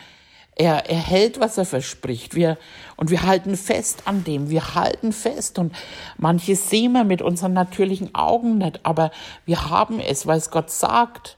Er, 0.57 0.89
er 0.89 0.99
hält, 0.99 1.41
was 1.41 1.57
er 1.57 1.65
verspricht. 1.65 2.35
Wir, 2.35 2.57
und 2.95 3.09
wir 3.09 3.23
halten 3.23 3.57
fest 3.57 4.03
an 4.05 4.23
dem. 4.23 4.49
Wir 4.49 4.75
halten 4.75 5.11
fest. 5.11 5.59
Und 5.59 5.75
manches 6.17 6.69
sehen 6.69 6.93
wir 6.93 7.03
mit 7.03 7.21
unseren 7.21 7.51
natürlichen 7.51 8.15
Augen 8.15 8.59
nicht. 8.59 8.79
Aber 8.85 9.11
wir 9.45 9.69
haben 9.69 9.99
es, 9.99 10.25
weil 10.27 10.37
es 10.37 10.51
Gott 10.51 10.71
sagt. 10.71 11.37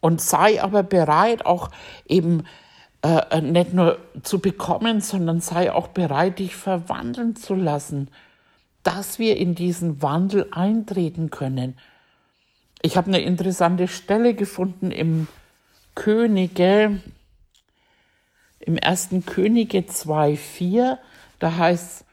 Und 0.00 0.20
sei 0.20 0.62
aber 0.62 0.82
bereit, 0.82 1.46
auch 1.46 1.70
eben 2.06 2.44
äh, 3.02 3.20
äh, 3.30 3.40
nicht 3.40 3.72
nur 3.72 3.98
zu 4.22 4.40
bekommen, 4.40 5.00
sondern 5.00 5.40
sei 5.40 5.72
auch 5.72 5.88
bereit, 5.88 6.38
dich 6.38 6.56
verwandeln 6.56 7.36
zu 7.36 7.54
lassen. 7.54 8.08
Dass 8.82 9.18
wir 9.18 9.36
in 9.36 9.54
diesen 9.54 10.02
Wandel 10.02 10.48
eintreten 10.50 11.30
können. 11.30 11.78
Ich 12.80 12.96
habe 12.96 13.08
eine 13.08 13.20
interessante 13.20 13.88
Stelle 13.88 14.34
gefunden 14.34 14.90
im 14.90 15.28
Könige, 15.94 17.00
im 18.60 18.76
ersten 18.76 19.26
Könige 19.26 19.80
2,4, 19.80 20.98
da 21.38 21.56
heißt 21.56 22.04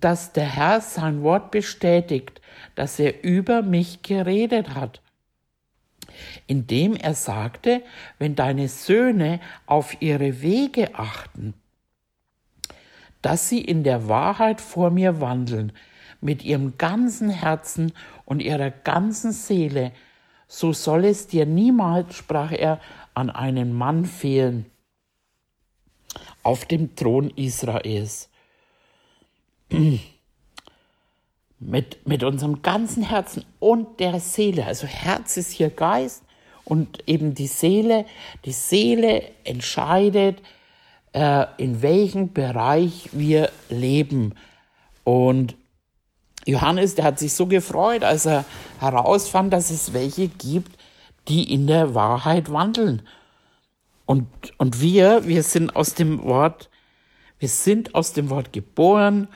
dass 0.00 0.32
der 0.32 0.44
Herr 0.44 0.80
sein 0.80 1.22
Wort 1.22 1.50
bestätigt, 1.50 2.40
dass 2.74 2.98
er 2.98 3.22
über 3.22 3.62
mich 3.62 4.02
geredet 4.02 4.74
hat. 4.74 5.00
Indem 6.46 6.94
er 6.96 7.14
sagte, 7.14 7.82
wenn 8.18 8.34
deine 8.34 8.68
Söhne 8.68 9.40
auf 9.66 10.00
ihre 10.00 10.42
Wege 10.42 10.94
achten, 10.94 11.54
dass 13.22 13.48
sie 13.48 13.60
in 13.60 13.84
der 13.84 14.08
Wahrheit 14.08 14.60
vor 14.60 14.90
mir 14.90 15.20
wandeln, 15.20 15.72
mit 16.20 16.42
ihrem 16.44 16.78
ganzen 16.78 17.30
Herzen 17.30 17.92
und 18.24 18.40
ihrer 18.40 18.70
ganzen 18.70 19.32
Seele, 19.32 19.92
so 20.48 20.72
soll 20.72 21.04
es 21.04 21.26
dir 21.26 21.46
niemals, 21.46 22.16
sprach 22.16 22.52
er, 22.52 22.80
an 23.14 23.30
einen 23.30 23.72
Mann 23.72 24.04
fehlen, 24.04 24.66
auf 26.42 26.64
dem 26.64 26.94
Thron 26.96 27.30
Israels. 27.30 28.30
Mit, 31.66 32.06
mit 32.06 32.22
unserem 32.22 32.60
ganzen 32.60 33.02
Herzen 33.02 33.44
und 33.58 33.98
der 33.98 34.20
Seele. 34.20 34.66
Also 34.66 34.86
Herz 34.86 35.36
ist 35.38 35.50
hier 35.50 35.70
Geist 35.70 36.22
und 36.64 37.08
eben 37.08 37.34
die 37.34 37.46
Seele. 37.46 38.04
Die 38.44 38.52
Seele 38.52 39.22
entscheidet, 39.44 40.42
äh, 41.12 41.46
in 41.56 41.80
welchem 41.80 42.32
Bereich 42.32 43.08
wir 43.12 43.50
leben. 43.70 44.34
Und 45.04 45.56
Johannes, 46.46 46.96
der 46.96 47.06
hat 47.06 47.18
sich 47.18 47.32
so 47.32 47.46
gefreut, 47.46 48.04
als 48.04 48.26
er 48.26 48.44
herausfand, 48.78 49.52
dass 49.52 49.70
es 49.70 49.94
welche 49.94 50.28
gibt, 50.28 50.76
die 51.28 51.52
in 51.52 51.66
der 51.66 51.94
Wahrheit 51.94 52.52
wandeln. 52.52 53.02
Und, 54.06 54.26
und 54.58 54.80
wir, 54.80 55.26
wir 55.26 55.42
sind 55.42 55.74
aus 55.74 55.94
dem 55.94 56.22
Wort, 56.24 56.68
wir 57.38 57.48
sind 57.48 57.94
aus 57.94 58.12
dem 58.12 58.28
Wort 58.28 58.52
geboren 58.52 59.28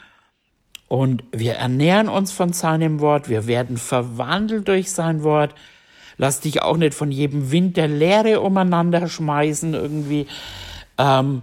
und 0.88 1.22
wir 1.32 1.54
ernähren 1.54 2.08
uns 2.08 2.32
von 2.32 2.52
seinem 2.52 3.00
Wort, 3.00 3.28
wir 3.28 3.46
werden 3.46 3.76
verwandelt 3.76 4.68
durch 4.68 4.90
sein 4.90 5.22
Wort. 5.22 5.54
Lass 6.16 6.40
dich 6.40 6.62
auch 6.62 6.78
nicht 6.78 6.94
von 6.94 7.12
jedem 7.12 7.52
Wind 7.52 7.76
der 7.76 7.88
Lehre 7.88 8.40
umeinander 8.40 9.06
schmeißen 9.06 9.74
irgendwie. 9.74 10.26
Ähm, 10.96 11.42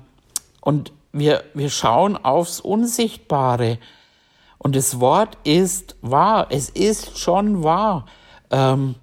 und 0.62 0.92
wir, 1.14 1.44
wir 1.54 1.70
schauen 1.70 2.18
aufs 2.18 2.60
Unsichtbare. 2.60 3.78
Und 4.58 4.76
das 4.76 5.00
Wort 5.00 5.38
ist 5.44 5.96
wahr. 6.02 6.48
Es 6.50 6.70
ist 6.70 7.20
schon 7.20 7.64
wahr. 7.64 8.08
Ähm, 8.50 8.96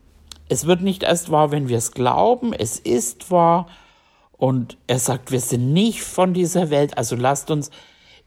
es 0.48 0.66
wird 0.66 0.82
nicht 0.82 1.04
erst 1.04 1.30
wahr, 1.30 1.52
wenn 1.52 1.68
wir 1.68 1.78
es 1.78 1.92
glauben. 1.92 2.52
Es 2.52 2.80
ist 2.80 3.30
wahr. 3.30 3.68
Und 4.32 4.76
er 4.88 4.98
sagt, 4.98 5.30
wir 5.30 5.40
sind 5.40 5.72
nicht 5.72 6.02
von 6.02 6.34
dieser 6.34 6.68
Welt, 6.70 6.98
also 6.98 7.14
lasst 7.14 7.52
uns 7.52 7.70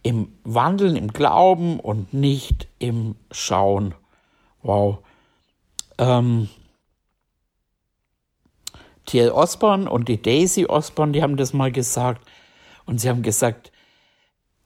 im 0.06 0.32
Wandeln, 0.44 0.96
im 0.96 1.08
Glauben 1.08 1.80
und 1.80 2.14
nicht 2.14 2.68
im 2.78 3.16
Schauen. 3.32 3.96
Wow. 4.62 5.00
Ähm, 5.98 6.48
T.L. 9.08 9.32
Osborne 9.32 9.90
und 9.90 10.08
die 10.08 10.22
Daisy 10.22 10.68
Osborne, 10.68 11.12
die 11.12 11.24
haben 11.24 11.38
das 11.38 11.54
mal 11.54 11.72
gesagt. 11.72 12.22
Und 12.86 13.02
sie 13.02 13.10
haben 13.10 13.24
gesagt, 13.24 13.72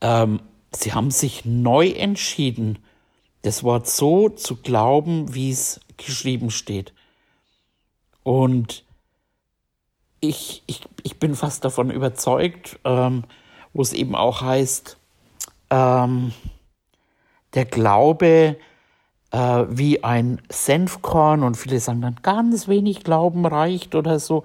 ähm, 0.02 0.42
sie 0.76 0.92
haben 0.92 1.10
sich 1.10 1.46
neu 1.46 1.88
entschieden, 1.88 2.80
das 3.42 3.64
Wort 3.64 3.88
so 3.88 4.28
zu 4.28 4.58
glauben, 4.58 5.34
wie 5.34 5.52
es 5.52 5.80
geschrieben 5.96 6.52
steht. 6.52 6.94
Und 8.24 8.84
ich, 10.20 10.64
ich, 10.68 10.82
ich 11.04 11.18
bin 11.18 11.34
fast 11.34 11.64
davon 11.64 11.92
überzeugt, 11.92 12.78
ähm, 12.84 13.24
wo 13.72 13.82
es 13.82 13.94
eben 13.94 14.16
auch 14.16 14.42
heißt, 14.42 14.99
ähm, 15.70 16.34
der 17.54 17.66
Glaube 17.66 18.58
äh, 19.32 19.66
wie 19.70 20.04
ein 20.04 20.42
Senfkorn 20.50 21.44
und 21.44 21.56
viele 21.56 21.80
sagen 21.80 22.02
dann, 22.02 22.18
ganz 22.22 22.68
wenig 22.68 23.04
Glauben 23.04 23.46
reicht 23.46 23.96
oder 23.96 24.20
so. 24.20 24.44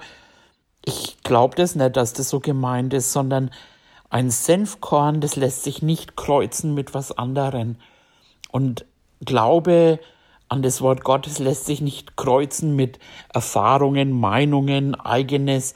Ich 0.84 1.18
glaube 1.22 1.56
das 1.56 1.74
nicht, 1.74 1.96
dass 1.96 2.12
das 2.12 2.28
so 2.28 2.40
gemeint 2.40 2.92
ist, 2.92 3.12
sondern 3.12 3.50
ein 4.10 4.30
Senfkorn, 4.30 5.20
das 5.20 5.36
lässt 5.36 5.64
sich 5.64 5.82
nicht 5.82 6.16
kreuzen 6.16 6.74
mit 6.74 6.94
was 6.94 7.16
anderem. 7.16 7.76
Und 8.50 8.84
Glaube 9.24 9.98
an 10.48 10.62
das 10.62 10.82
Wort 10.82 11.02
Gottes 11.02 11.38
lässt 11.38 11.64
sich 11.64 11.80
nicht 11.80 12.16
kreuzen 12.16 12.76
mit 12.76 12.98
Erfahrungen, 13.32 14.12
Meinungen, 14.12 14.94
eigenes. 14.94 15.74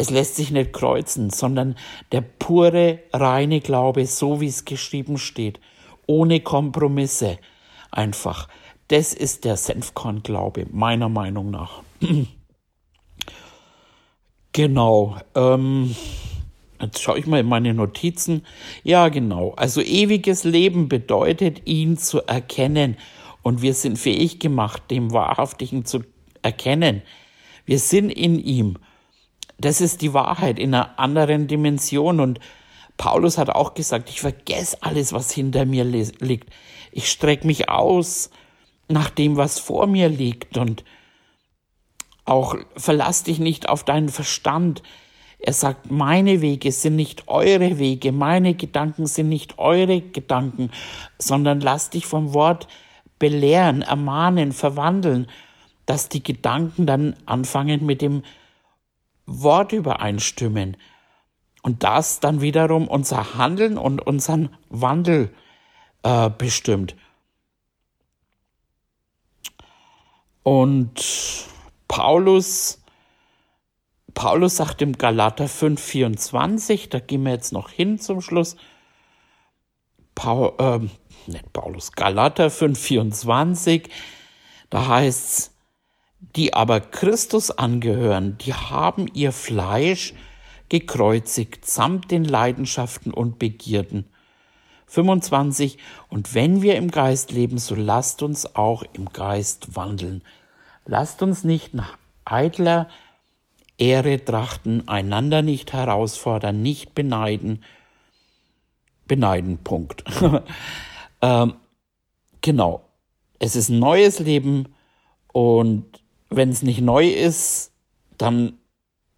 Es 0.00 0.08
lässt 0.08 0.36
sich 0.36 0.50
nicht 0.50 0.72
kreuzen, 0.72 1.28
sondern 1.28 1.76
der 2.10 2.22
pure, 2.22 3.00
reine 3.12 3.60
Glaube, 3.60 4.06
so 4.06 4.40
wie 4.40 4.46
es 4.46 4.64
geschrieben 4.64 5.18
steht, 5.18 5.60
ohne 6.06 6.40
Kompromisse, 6.40 7.38
einfach. 7.90 8.48
Das 8.88 9.12
ist 9.12 9.44
der 9.44 9.58
Senfkorn-Glaube, 9.58 10.68
meiner 10.70 11.10
Meinung 11.10 11.50
nach. 11.50 11.82
genau. 14.52 15.18
Ähm, 15.34 15.94
jetzt 16.80 17.02
schaue 17.02 17.18
ich 17.18 17.26
mal 17.26 17.40
in 17.40 17.48
meine 17.48 17.74
Notizen. 17.74 18.46
Ja, 18.82 19.10
genau. 19.10 19.52
Also 19.58 19.82
ewiges 19.82 20.44
Leben 20.44 20.88
bedeutet, 20.88 21.68
ihn 21.68 21.98
zu 21.98 22.26
erkennen 22.26 22.96
und 23.42 23.60
wir 23.60 23.74
sind 23.74 23.98
fähig 23.98 24.38
gemacht, 24.38 24.82
dem 24.90 25.12
Wahrhaftigen 25.12 25.84
zu 25.84 26.04
erkennen. 26.40 27.02
Wir 27.66 27.78
sind 27.78 28.08
in 28.08 28.38
ihm. 28.38 28.78
Das 29.60 29.80
ist 29.80 30.00
die 30.00 30.14
Wahrheit 30.14 30.58
in 30.58 30.74
einer 30.74 30.98
anderen 30.98 31.46
Dimension. 31.46 32.20
Und 32.20 32.40
Paulus 32.96 33.38
hat 33.38 33.50
auch 33.50 33.74
gesagt, 33.74 34.08
ich 34.08 34.20
vergesse 34.20 34.78
alles, 34.80 35.12
was 35.12 35.30
hinter 35.30 35.66
mir 35.66 35.84
liegt. 35.84 36.50
Ich 36.92 37.10
strecke 37.10 37.46
mich 37.46 37.68
aus 37.68 38.30
nach 38.88 39.10
dem, 39.10 39.36
was 39.36 39.58
vor 39.58 39.86
mir 39.86 40.08
liegt. 40.08 40.56
Und 40.56 40.84
auch 42.24 42.56
verlass 42.76 43.22
dich 43.22 43.38
nicht 43.38 43.68
auf 43.68 43.84
deinen 43.84 44.08
Verstand. 44.08 44.82
Er 45.38 45.52
sagt, 45.52 45.90
meine 45.90 46.40
Wege 46.40 46.72
sind 46.72 46.96
nicht 46.96 47.28
eure 47.28 47.78
Wege, 47.78 48.12
meine 48.12 48.54
Gedanken 48.54 49.06
sind 49.06 49.28
nicht 49.28 49.58
eure 49.58 50.00
Gedanken, 50.00 50.70
sondern 51.18 51.60
lass 51.60 51.90
dich 51.90 52.04
vom 52.06 52.34
Wort 52.34 52.68
belehren, 53.18 53.82
ermahnen, 53.82 54.52
verwandeln, 54.52 55.28
dass 55.86 56.08
die 56.08 56.22
Gedanken 56.22 56.86
dann 56.86 57.16
anfangen 57.24 57.86
mit 57.86 58.02
dem 58.02 58.22
Wort 59.30 59.72
übereinstimmen. 59.72 60.76
Und 61.62 61.84
das 61.84 62.20
dann 62.20 62.40
wiederum 62.40 62.88
unser 62.88 63.34
Handeln 63.36 63.78
und 63.78 64.00
unseren 64.00 64.56
Wandel 64.68 65.34
äh, 66.02 66.30
bestimmt. 66.30 66.96
Und 70.42 71.46
Paulus, 71.86 72.82
Paulus 74.14 74.56
sagt 74.56 74.80
im 74.82 74.96
Galater 74.96 75.46
5,24, 75.46 76.88
da 76.88 76.98
gehen 76.98 77.24
wir 77.24 77.32
jetzt 77.32 77.52
noch 77.52 77.70
hin 77.70 77.98
zum 77.98 78.20
Schluss. 78.22 78.56
Paul, 80.14 80.54
äh, 80.58 80.78
nicht 81.30 81.52
Paulus, 81.52 81.92
Galater 81.92 82.48
5,24, 82.48 83.90
da 84.70 84.88
heißt 84.88 85.38
es, 85.38 85.59
die 86.20 86.54
aber 86.54 86.80
Christus 86.80 87.50
angehören, 87.50 88.38
die 88.38 88.54
haben 88.54 89.08
ihr 89.12 89.32
Fleisch 89.32 90.14
gekreuzigt 90.68 91.66
samt 91.66 92.10
den 92.10 92.24
Leidenschaften 92.24 93.12
und 93.12 93.38
Begierden. 93.38 94.06
25. 94.86 95.78
Und 96.08 96.34
wenn 96.34 96.62
wir 96.62 96.76
im 96.76 96.90
Geist 96.90 97.32
leben, 97.32 97.58
so 97.58 97.74
lasst 97.74 98.22
uns 98.22 98.56
auch 98.56 98.84
im 98.92 99.06
Geist 99.12 99.76
wandeln. 99.76 100.22
Lasst 100.86 101.22
uns 101.22 101.44
nicht 101.44 101.74
nach 101.74 101.98
eitler 102.24 102.88
Ehre 103.78 104.24
trachten, 104.24 104.88
einander 104.88 105.42
nicht 105.42 105.72
herausfordern, 105.72 106.60
nicht 106.62 106.94
beneiden. 106.94 107.64
Beneiden, 109.06 109.58
Punkt. 109.58 110.04
ähm, 111.22 111.54
genau. 112.40 112.84
Es 113.38 113.56
ist 113.56 113.70
ein 113.70 113.78
neues 113.78 114.18
Leben 114.18 114.74
und 115.32 116.00
wenn 116.30 116.50
es 116.50 116.62
nicht 116.62 116.80
neu 116.80 117.08
ist, 117.08 117.72
dann 118.16 118.58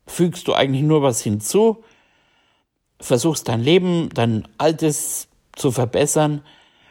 fügst 0.06 0.48
du 0.48 0.54
eigentlich 0.54 0.82
nur 0.82 1.02
was 1.02 1.20
hinzu, 1.20 1.84
versuchst 3.00 3.48
dein 3.48 3.60
Leben, 3.60 4.08
dein 4.14 4.48
altes 4.58 5.28
zu 5.54 5.70
verbessern 5.70 6.42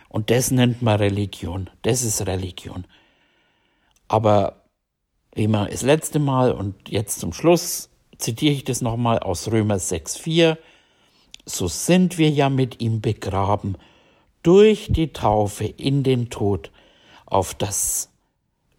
und 0.09 0.29
das 0.29 0.51
nennt 0.51 0.81
man 0.81 0.97
Religion. 0.97 1.69
Das 1.81 2.03
ist 2.03 2.25
Religion. 2.27 2.85
Aber 4.07 4.63
wie 5.33 5.45
immer 5.45 5.67
das 5.67 5.81
letzte 5.81 6.19
Mal 6.19 6.51
und 6.51 6.89
jetzt 6.89 7.19
zum 7.19 7.33
Schluss 7.33 7.89
zitiere 8.17 8.53
ich 8.53 8.63
das 8.63 8.81
nochmal 8.81 9.19
aus 9.19 9.51
Römer 9.51 9.77
6,4. 9.77 10.57
So 11.45 11.67
sind 11.67 12.17
wir 12.17 12.29
ja 12.29 12.49
mit 12.49 12.81
ihm 12.81 13.01
begraben 13.01 13.77
durch 14.43 14.87
die 14.89 15.13
Taufe 15.13 15.65
in 15.65 16.03
den 16.03 16.29
Tod, 16.29 16.71
auf 17.25 17.53
das, 17.53 18.09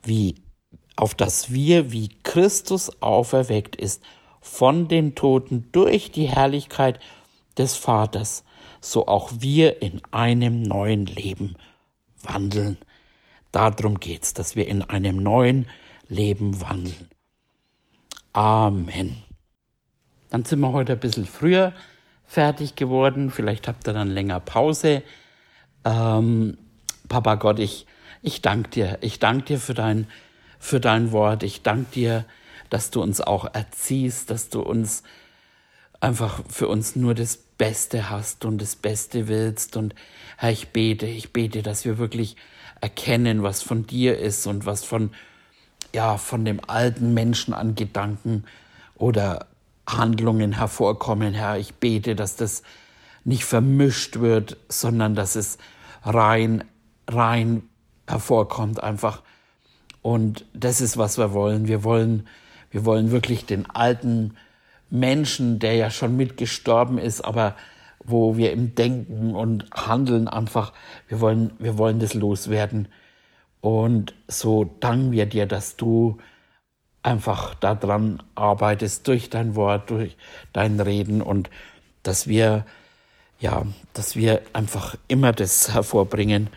wie, 0.03 0.35
auf 0.97 1.15
das 1.15 1.53
wir, 1.53 1.93
wie 1.93 2.11
Christus 2.23 3.03
auferweckt 3.03 3.77
ist, 3.77 4.03
von 4.41 4.89
den 4.89 5.15
Toten 5.15 5.69
durch 5.73 6.11
die 6.11 6.29
Herrlichkeit 6.29 6.99
des 7.57 7.77
Vaters, 7.77 8.45
so 8.81 9.07
auch 9.07 9.31
wir 9.39 9.83
in 9.83 10.01
einem 10.11 10.63
neuen 10.63 11.07
Leben 11.07 11.57
wandeln. 12.23 12.79
Darum 13.53 14.01
geht's, 14.01 14.35
dass 14.35 14.57
wir 14.57 14.67
in 14.67 14.83
einem 14.83 15.17
neuen 15.17 15.67
Leben 16.09 16.61
wandeln. 16.61 17.09
Amen. 18.33 19.23
Dann 20.31 20.45
sind 20.45 20.61
wir 20.61 20.73
heute 20.73 20.95
ein 20.95 21.01
bisschen 21.01 21.27
früher 21.27 21.75
fertig 22.25 22.75
geworden. 22.75 23.31
Vielleicht 23.31 23.69
habt 23.69 23.87
ihr 23.87 23.93
dann 23.93 24.09
länger 24.09 24.41
Pause. 24.41 25.03
Ähm, 25.85 26.57
Papa 27.09 27.35
Gott, 27.35 27.59
ich, 27.59 27.87
ich 28.23 28.41
danke 28.41 28.71
dir. 28.71 28.99
Ich 29.03 29.19
danke 29.19 29.45
dir 29.45 29.59
für 29.59 29.75
dein, 29.75 30.07
für 30.63 30.79
dein 30.79 31.11
Wort. 31.11 31.43
Ich 31.43 31.63
danke 31.63 31.91
dir, 31.93 32.25
dass 32.71 32.91
du 32.91 33.03
uns 33.03 33.21
auch 33.21 33.53
erziehst, 33.53 34.31
dass 34.31 34.49
du 34.49 34.61
uns 34.61 35.03
einfach 36.01 36.41
für 36.49 36.69
uns 36.69 36.95
nur 36.95 37.15
das 37.15 37.37
Beste 37.37 38.11
hast 38.11 38.45
und 38.45 38.63
das 38.63 38.77
Beste 38.77 39.27
willst. 39.27 39.77
Und 39.77 39.95
Herr, 40.39 40.53
ich 40.53 40.69
bete, 40.69 41.07
ich 41.07 41.33
bete, 41.33 41.63
dass 41.63 41.85
wir 41.85 41.99
wirklich 41.99 42.37
erkennen, 42.81 43.43
was 43.43 43.61
von 43.61 43.89
dir 43.89 44.19
ist 44.19 44.47
und 44.47 44.65
was 44.65 44.85
von, 44.85 45.11
ja, 45.93 46.17
von 46.17 46.45
dem 46.45 46.61
alten 46.69 47.13
Menschen 47.13 47.55
an 47.55 47.75
Gedanken 47.75 48.45
oder 48.95 49.47
Handlungen 49.89 50.53
hervorkommen. 50.53 51.35
Herr, 51.35 51.59
ich 51.59 51.75
bete, 51.75 52.15
dass 52.15 52.37
das 52.37 52.63
nicht 53.25 53.45
vermischt 53.45 54.21
wird, 54.21 54.57
sondern 54.69 55.17
dass 55.17 55.35
es 55.35 55.59
rein, 56.05 56.63
rein 57.09 57.65
hervorkommt 58.07 58.81
einfach. 58.81 59.23
Und 60.03 60.45
das 60.53 60.81
ist, 60.81 60.99
was 60.99 61.17
wir 61.17 61.33
wollen. 61.33 61.69
Wir 61.69 61.85
wollen, 61.85 62.27
wir 62.71 62.85
wollen 62.85 63.13
wirklich 63.13 63.47
den 63.47 63.71
alten 63.71 64.37
Menschen, 64.91 65.59
der 65.59 65.75
ja 65.77 65.91
schon 65.91 66.17
mitgestorben 66.17 66.99
ist, 66.99 67.23
aber 67.23 67.57
wo 68.05 68.37
wir 68.37 68.53
im 68.53 68.75
Denken 68.75 69.35
und 69.35 69.71
Handeln 69.73 70.27
einfach, 70.27 70.73
wir 71.09 71.21
wollen, 71.21 71.53
wir 71.61 71.79
wollen 71.79 72.01
das 72.01 72.15
loswerden. 72.15 72.89
Und 73.61 74.13
so 74.27 74.65
danken 74.81 75.13
wir 75.13 75.27
dir, 75.27 75.47
dass 75.47 75.77
du 75.77 76.19
einfach 77.05 77.55
daran 77.55 78.23
arbeitest, 78.35 79.07
durch 79.07 79.31
dein 79.31 79.55
Wort, 79.55 79.91
durch 79.91 80.17
dein 80.53 80.81
Reden 80.81 81.23
und 81.23 81.49
dass 82.03 82.27
wir, 82.27 82.67
ja, 83.39 83.65
dass 83.93 84.17
wir 84.17 84.43
einfach 84.53 84.97
immer 85.07 85.33
das 85.33 85.73
hervorbringen, 85.73 86.49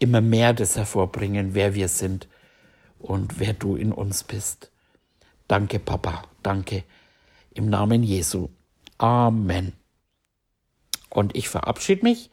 immer 0.00 0.22
mehr 0.22 0.54
das 0.54 0.76
hervorbringen, 0.76 1.54
wer 1.54 1.74
wir 1.74 1.88
sind 1.88 2.28
und 2.98 3.40
wer 3.40 3.52
du 3.52 3.76
in 3.76 3.92
uns 3.92 4.24
bist. 4.24 4.70
Danke, 5.46 5.78
Papa, 5.78 6.22
danke. 6.42 6.84
Im 7.52 7.70
Namen 7.70 8.02
Jesu. 8.02 8.48
Amen. 8.98 9.72
Und 11.10 11.34
ich 11.36 11.48
verabschiede 11.48 12.02
mich. 12.02 12.30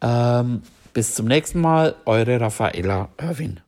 Ähm, 0.00 0.62
bis 0.92 1.14
zum 1.14 1.26
nächsten 1.26 1.60
Mal, 1.60 1.96
eure 2.04 2.40
Raffaella 2.40 3.08
Irwin. 3.18 3.60